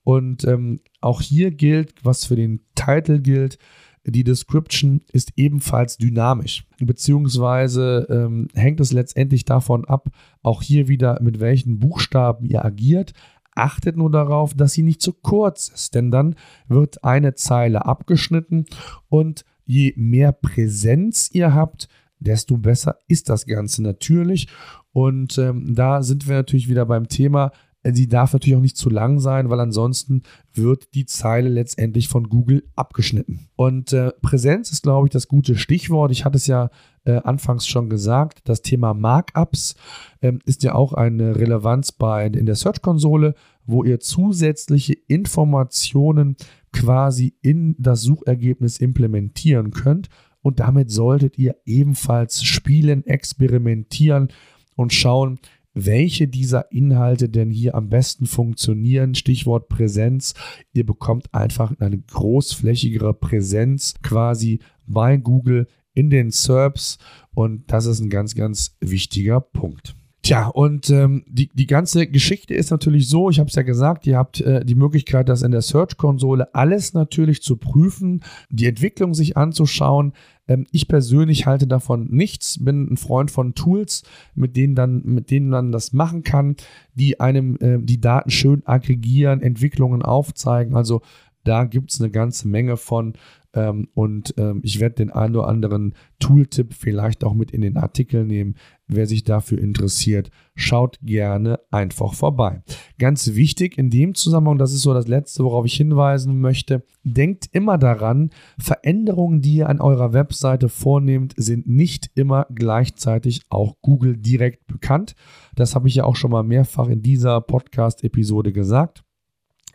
Und 0.03 0.43
ähm, 0.45 0.81
auch 1.01 1.21
hier 1.21 1.51
gilt, 1.51 1.93
was 2.03 2.25
für 2.25 2.35
den 2.35 2.61
Titel 2.75 3.19
gilt, 3.19 3.57
die 4.05 4.23
Description 4.23 5.01
ist 5.11 5.33
ebenfalls 5.37 5.97
dynamisch, 5.97 6.65
beziehungsweise 6.79 8.07
ähm, 8.09 8.47
hängt 8.53 8.79
es 8.79 8.91
letztendlich 8.91 9.45
davon 9.45 9.85
ab, 9.85 10.09
auch 10.41 10.61
hier 10.61 10.87
wieder 10.87 11.21
mit 11.21 11.39
welchen 11.39 11.79
Buchstaben 11.79 12.45
ihr 12.45 12.65
agiert. 12.65 13.13
achtet 13.55 13.95
nur 13.95 14.11
darauf, 14.11 14.53
dass 14.53 14.73
sie 14.73 14.83
nicht 14.83 15.01
zu 15.01 15.13
kurz 15.13 15.69
ist, 15.69 15.95
denn 15.95 16.11
dann 16.11 16.35
wird 16.67 17.03
eine 17.03 17.35
Zeile 17.35 17.85
abgeschnitten 17.85 18.65
und 19.09 19.45
je 19.65 19.93
mehr 19.95 20.31
Präsenz 20.31 21.29
ihr 21.31 21.53
habt, 21.53 21.87
desto 22.19 22.57
besser 22.57 22.97
ist 23.07 23.29
das 23.29 23.45
Ganze 23.45 23.83
natürlich. 23.83 24.47
Und 24.91 25.37
ähm, 25.37 25.75
da 25.75 26.03
sind 26.03 26.27
wir 26.27 26.35
natürlich 26.35 26.69
wieder 26.69 26.85
beim 26.85 27.07
Thema, 27.07 27.51
Sie 27.91 28.07
darf 28.07 28.31
natürlich 28.31 28.55
auch 28.55 28.61
nicht 28.61 28.77
zu 28.77 28.89
lang 28.89 29.19
sein, 29.19 29.49
weil 29.49 29.59
ansonsten 29.59 30.23
wird 30.53 30.93
die 30.93 31.05
Zeile 31.05 31.49
letztendlich 31.49 32.07
von 32.07 32.29
Google 32.29 32.63
abgeschnitten. 32.75 33.47
Und 33.57 33.91
äh, 33.91 34.11
Präsenz 34.21 34.71
ist, 34.71 34.83
glaube 34.83 35.07
ich, 35.07 35.11
das 35.11 35.27
gute 35.27 35.55
Stichwort. 35.57 36.11
Ich 36.11 36.23
hatte 36.23 36.37
es 36.37 36.47
ja 36.47 36.69
äh, 37.03 37.15
anfangs 37.23 37.67
schon 37.67 37.89
gesagt. 37.89 38.39
Das 38.45 38.61
Thema 38.61 38.93
Markups 38.93 39.75
ähm, 40.21 40.39
ist 40.45 40.63
ja 40.63 40.75
auch 40.75 40.93
eine 40.93 41.35
Relevanz 41.35 41.91
bei, 41.91 42.25
in 42.27 42.45
der 42.45 42.55
Search-Konsole, 42.55 43.35
wo 43.65 43.83
ihr 43.83 43.99
zusätzliche 43.99 44.93
Informationen 45.07 46.37
quasi 46.71 47.35
in 47.41 47.75
das 47.77 48.01
Suchergebnis 48.01 48.77
implementieren 48.79 49.71
könnt. 49.71 50.07
Und 50.41 50.59
damit 50.59 50.91
solltet 50.91 51.37
ihr 51.37 51.55
ebenfalls 51.65 52.43
spielen, 52.43 53.05
experimentieren 53.05 54.29
und 54.75 54.93
schauen, 54.93 55.39
welche 55.73 56.27
dieser 56.27 56.71
Inhalte 56.71 57.29
denn 57.29 57.49
hier 57.49 57.75
am 57.75 57.89
besten 57.89 58.25
funktionieren. 58.25 59.15
Stichwort 59.15 59.69
Präsenz. 59.69 60.33
Ihr 60.73 60.85
bekommt 60.85 61.33
einfach 61.33 61.73
eine 61.79 61.97
großflächigere 61.99 63.13
Präsenz 63.13 63.95
quasi 64.01 64.59
bei 64.85 65.17
Google 65.17 65.67
in 65.93 66.09
den 66.09 66.31
SERPs 66.31 66.97
und 67.33 67.71
das 67.71 67.85
ist 67.85 67.99
ein 67.99 68.09
ganz, 68.09 68.35
ganz 68.35 68.75
wichtiger 68.81 69.39
Punkt. 69.39 69.95
Tja, 70.23 70.47
und 70.47 70.89
ähm, 70.89 71.25
die, 71.27 71.49
die 71.53 71.67
ganze 71.67 72.07
Geschichte 72.07 72.53
ist 72.53 72.71
natürlich 72.71 73.09
so, 73.09 73.29
ich 73.29 73.39
habe 73.39 73.49
es 73.49 73.55
ja 73.55 73.61
gesagt, 73.61 74.07
ihr 74.07 74.17
habt 74.17 74.39
äh, 74.39 74.63
die 74.63 74.73
Möglichkeit, 74.73 75.27
das 75.27 75.41
in 75.41 75.51
der 75.51 75.61
Search-Konsole 75.61 76.55
alles 76.55 76.93
natürlich 76.93 77.41
zu 77.41 77.57
prüfen, 77.57 78.23
die 78.49 78.67
Entwicklung 78.67 79.13
sich 79.13 79.35
anzuschauen. 79.35 80.13
Ähm, 80.47 80.65
ich 80.71 80.87
persönlich 80.87 81.45
halte 81.45 81.67
davon 81.67 82.07
nichts, 82.09 82.63
bin 82.63 82.91
ein 82.91 82.97
Freund 82.97 83.31
von 83.31 83.55
Tools, 83.55 84.03
mit 84.35 84.55
denen, 84.55 84.75
dann, 84.75 85.03
mit 85.03 85.31
denen 85.31 85.49
man 85.49 85.71
das 85.71 85.93
machen 85.93 86.23
kann, 86.23 86.55
die 86.93 87.19
einem 87.19 87.57
äh, 87.57 87.79
die 87.79 88.01
Daten 88.01 88.29
schön 88.29 88.65
aggregieren, 88.65 89.41
Entwicklungen 89.41 90.01
aufzeigen. 90.01 90.75
Also 90.75 91.01
da 91.43 91.65
gibt 91.65 91.91
es 91.91 91.99
eine 91.99 92.11
ganze 92.11 92.47
Menge 92.47 92.77
von. 92.77 93.13
Ähm, 93.53 93.87
und 93.93 94.33
ähm, 94.37 94.61
ich 94.63 94.79
werde 94.79 94.95
den 94.95 95.11
einen 95.11 95.35
oder 95.35 95.47
anderen 95.47 95.93
Tooltip 96.19 96.73
vielleicht 96.73 97.23
auch 97.23 97.33
mit 97.33 97.51
in 97.51 97.61
den 97.61 97.77
Artikel 97.77 98.25
nehmen. 98.25 98.55
Wer 98.87 99.07
sich 99.07 99.23
dafür 99.23 99.59
interessiert, 99.59 100.29
schaut 100.55 100.99
gerne 101.01 101.59
einfach 101.71 102.13
vorbei. 102.13 102.63
Ganz 102.99 103.35
wichtig 103.35 103.77
in 103.77 103.89
dem 103.89 104.15
Zusammenhang, 104.15 104.57
das 104.57 104.73
ist 104.73 104.81
so 104.81 104.93
das 104.93 105.07
Letzte, 105.07 105.43
worauf 105.43 105.65
ich 105.65 105.75
hinweisen 105.75 106.41
möchte, 106.41 106.83
denkt 107.03 107.47
immer 107.51 107.77
daran, 107.77 108.31
Veränderungen, 108.57 109.41
die 109.41 109.55
ihr 109.55 109.69
an 109.69 109.79
eurer 109.81 110.13
Webseite 110.13 110.67
vornehmt, 110.69 111.33
sind 111.37 111.67
nicht 111.67 112.11
immer 112.15 112.47
gleichzeitig 112.53 113.41
auch 113.49 113.77
Google 113.81 114.17
direkt 114.17 114.67
bekannt. 114.67 115.15
Das 115.55 115.75
habe 115.75 115.87
ich 115.87 115.95
ja 115.95 116.03
auch 116.03 116.15
schon 116.15 116.31
mal 116.31 116.43
mehrfach 116.43 116.87
in 116.87 117.01
dieser 117.01 117.39
Podcast-Episode 117.41 118.51
gesagt. 118.51 119.03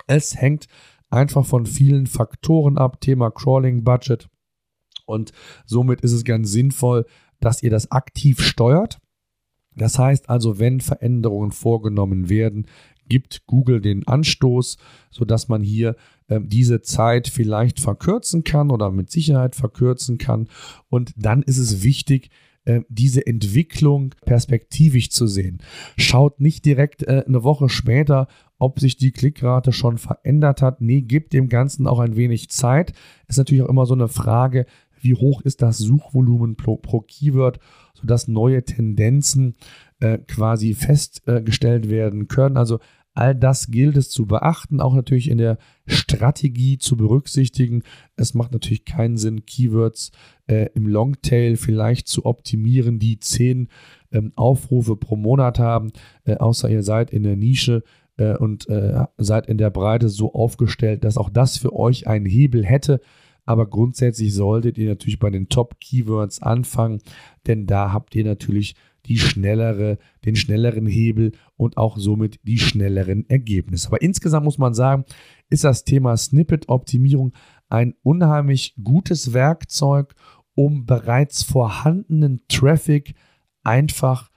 Es 0.07 0.41
hängt 0.41 0.67
einfach 1.11 1.47
von 1.47 1.67
vielen 1.67 2.07
Faktoren 2.07 2.79
ab, 2.79 3.01
Thema 3.01 3.31
Crawling, 3.31 3.85
Budget. 3.85 4.29
Und 5.07 5.33
somit 5.65 6.03
ist 6.03 6.13
es 6.13 6.25
ganz 6.25 6.51
sinnvoll, 6.51 7.07
dass 7.41 7.63
ihr 7.63 7.71
das 7.71 7.91
aktiv 7.91 8.41
steuert. 8.41 8.99
Das 9.75 9.99
heißt 9.99 10.29
also, 10.29 10.59
wenn 10.59 10.81
Veränderungen 10.81 11.53
vorgenommen 11.53 12.29
werden, 12.29 12.67
gibt 13.09 13.47
Google 13.47 13.81
den 13.81 14.07
Anstoß, 14.07 14.77
sodass 15.11 15.49
man 15.49 15.63
hier 15.63 15.97
äh, 16.27 16.41
diese 16.43 16.83
Zeit 16.83 17.29
vielleicht 17.29 17.81
verkürzen 17.81 18.45
kann 18.45 18.71
oder 18.71 18.91
mit 18.91 19.11
Sicherheit 19.11 19.57
verkürzen 19.57 20.19
kann. 20.19 20.49
Und 20.89 21.13
dann 21.17 21.43
ist 21.43 21.59
es 21.59 21.83
wichtig, 21.83 22.31
äh, 22.65 22.83
diese 22.89 23.27
Entwicklung 23.27 24.15
perspektivisch 24.27 25.11
zu 25.11 25.27
sehen. 25.27 25.63
Schaut 25.97 26.41
nicht 26.41 26.65
direkt 26.67 27.03
äh, 27.03 27.25
eine 27.27 27.43
Woche 27.43 27.69
später 27.69 28.29
ob 28.59 28.81
sich 28.81 28.97
die 28.97 29.13
Klickrate 29.13 29.73
schon 29.73 29.99
verändert 29.99 30.63
hat. 30.63 30.81
Nee, 30.81 31.03
gibt 31.03 31.33
dem 31.33 31.49
Ganzen 31.49 31.87
auch 31.87 32.01
ein 32.01 32.17
wenig 32.17 32.51
Zeit. 32.51 32.93
Ist 33.27 33.39
natürlich 33.39 33.63
auch 33.63 33.69
immer 33.69 33.87
so 33.87 33.95
eine 33.95 34.09
Frage, 34.09 34.67
wie 35.01 35.15
hoch 35.15 35.43
ist 35.43 35.63
das 35.63 35.79
Suchvolumen 35.79 36.57
pro, 36.57 36.77
pro 36.77 37.01
Keyword, 37.01 37.61
sodass 37.95 38.29
neue 38.29 38.65
Tendenzen 38.65 39.55
äh, 40.01 40.19
quasi 40.19 40.75
festgestellt 40.75 41.87
äh, 41.87 41.91
werden 41.91 42.29
können. 42.29 42.57
Also 42.57 42.81
all 43.15 43.35
das 43.35 43.69
gilt 43.71 43.97
es 43.97 44.11
zu 44.11 44.27
beachten, 44.27 44.81
auch 44.81 44.95
natürlich 44.95 45.29
in 45.29 45.39
der 45.39 45.59
Strategie 45.87 46.79
zu 46.79 46.97
berücksichtigen. 46.97 47.83
Es 48.17 48.35
macht 48.35 48.53
natürlich 48.53 48.85
keinen 48.85 49.17
Sinn, 49.17 49.45
Keywords 49.45 50.13
äh, 50.47 50.69
im 50.75 50.87
Longtail 50.87 51.57
vielleicht 51.57 52.07
zu 52.07 52.27
optimieren, 52.27 53.01
die 53.01 53.19
zehn 53.19 53.69
ähm, 54.13 54.33
Aufrufe 54.37 54.97
pro 54.97 55.17
Monat 55.17 55.59
haben, 55.59 55.91
äh, 56.25 56.37
außer 56.37 56.71
ihr 56.71 56.83
seid 56.85 57.11
in 57.11 57.25
der 57.25 57.37
Nische 57.37 57.83
äh, 58.19 58.37
und 58.37 58.69
äh, 58.69 59.05
seid 59.17 59.47
in 59.47 59.59
der 59.59 59.71
Breite 59.71 60.09
so 60.09 60.35
aufgestellt, 60.35 61.05
dass 61.05 61.17
auch 61.17 61.31
das 61.31 61.57
für 61.57 61.75
euch 61.75 62.07
einen 62.07 62.27
Hebel 62.27 62.65
hätte. 62.65 63.01
Aber 63.45 63.67
grundsätzlich 63.67 64.35
solltet 64.35 64.77
ihr 64.77 64.91
natürlich 64.91 65.19
bei 65.19 65.31
den 65.31 65.49
Top-Keywords 65.49 66.43
anfangen, 66.43 67.01
denn 67.47 67.67
da 67.67 67.93
habt 67.93 68.15
ihr 68.15 68.25
natürlich 68.25 68.75
die 69.07 69.19
schnellere, 69.19 69.99
den 70.27 70.37
schnelleren 70.37 70.87
Hebel 70.87 71.33
und 71.57 71.79
auch 71.79 71.97
somit 71.97 72.41
die 72.43 72.59
schnelleren 72.59 73.29
Ergebnisse. 73.31 73.89
Aber 73.89 74.03
insgesamt 74.03 74.45
muss 74.45 74.59
man 74.59 74.75
sagen, 74.75 75.05
ist 75.49 75.65
das 75.65 75.85
Thema 75.85 76.17
Snippet-Optimierung 76.17 77.33
ein 77.71 77.95
unheimlich 78.03 78.75
gutes 78.83 79.33
Werkzeug, 79.33 80.15
um 80.55 80.85
bereits 80.85 81.43
vorhandenen 81.43 82.43
Traffic 82.49 83.15
einfach 83.63 84.28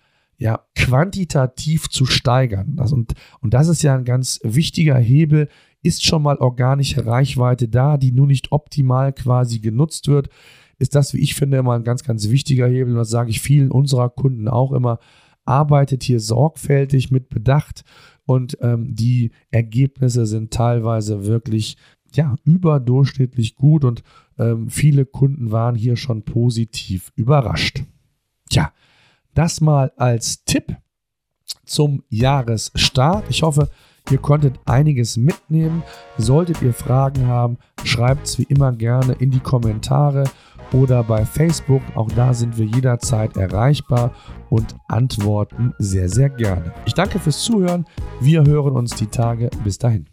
ja, 0.42 0.66
quantitativ 0.76 1.88
zu 1.88 2.08
steigern. 2.08 2.76
Das 2.76 2.92
und, 2.92 3.14
und 3.42 3.54
das 3.54 3.68
ist 3.68 3.84
ja 3.84 3.96
ein 3.96 4.06
ganz 4.06 4.40
wichtiger 4.42 4.98
Hebel. 4.98 5.50
Ist 5.84 6.04
schon 6.04 6.24
mal 6.24 6.38
organische 6.38 7.06
Reichweite 7.06 7.68
da, 7.68 7.98
die 7.98 8.12
nur 8.12 8.26
nicht 8.26 8.52
optimal 8.52 9.14
quasi 9.14 9.60
genutzt 9.60 10.08
wird, 10.08 10.30
ist 10.80 10.96
das, 10.96 11.14
wie 11.14 11.20
ich 11.20 11.36
finde, 11.36 11.58
immer 11.58 11.74
ein 11.74 11.84
ganz, 11.84 12.04
ganz 12.04 12.30
wichtiger 12.30 12.68
Hebel. 12.68 12.94
Und 12.94 12.98
das 12.98 13.12
sage 13.12 13.30
ich 13.30 13.40
vielen 13.40 13.70
unserer 13.70 14.10
Kunden 14.10 14.48
auch 14.48 14.72
immer. 14.72 14.98
Arbeitet 15.46 16.02
hier 16.02 16.20
sorgfältig 16.20 17.12
mit 17.12 17.30
Bedacht 17.30 17.84
und 18.26 18.58
ähm, 18.62 18.96
die 18.96 19.32
Ergebnisse 19.52 20.26
sind 20.26 20.52
teilweise 20.52 21.26
wirklich 21.26 21.78
ja, 22.16 22.36
überdurchschnittlich 22.46 23.56
gut 23.56 23.86
und 23.86 24.02
ähm, 24.40 24.70
viele 24.70 25.06
Kunden 25.06 25.52
waren 25.52 25.76
hier 25.76 25.98
schon 25.98 26.24
positiv 26.24 27.12
überrascht. 27.16 27.84
Tja, 28.50 28.74
das 29.34 29.62
mal 29.62 29.92
als 29.98 30.44
Tipp 30.44 30.76
zum 31.66 32.04
Jahresstart. 32.10 33.26
Ich 33.30 33.44
hoffe, 33.44 33.70
ihr 34.10 34.18
konntet 34.18 34.60
einiges 34.66 35.18
mitnehmen. 35.18 35.84
Solltet 36.18 36.62
ihr 36.62 36.74
Fragen 36.74 37.28
haben, 37.28 37.58
schreibt 37.84 38.28
es 38.28 38.38
wie 38.38 38.44
immer 38.44 38.72
gerne 38.72 39.14
in 39.14 39.32
die 39.32 39.40
Kommentare 39.40 40.26
oder 40.74 41.04
bei 41.04 41.26
Facebook. 41.26 41.82
Auch 41.96 42.10
da 42.12 42.34
sind 42.34 42.58
wir 42.58 42.66
jederzeit 42.66 43.38
erreichbar 43.38 44.14
und 44.50 44.76
antworten 44.88 45.74
sehr, 45.78 46.10
sehr 46.10 46.30
gerne. 46.30 46.74
Ich 46.86 46.94
danke 46.94 47.20
fürs 47.20 47.44
Zuhören. 47.44 47.86
Wir 48.20 48.44
hören 48.46 48.76
uns 48.76 48.96
die 48.96 49.08
Tage. 49.08 49.50
Bis 49.64 49.78
dahin. 49.78 50.08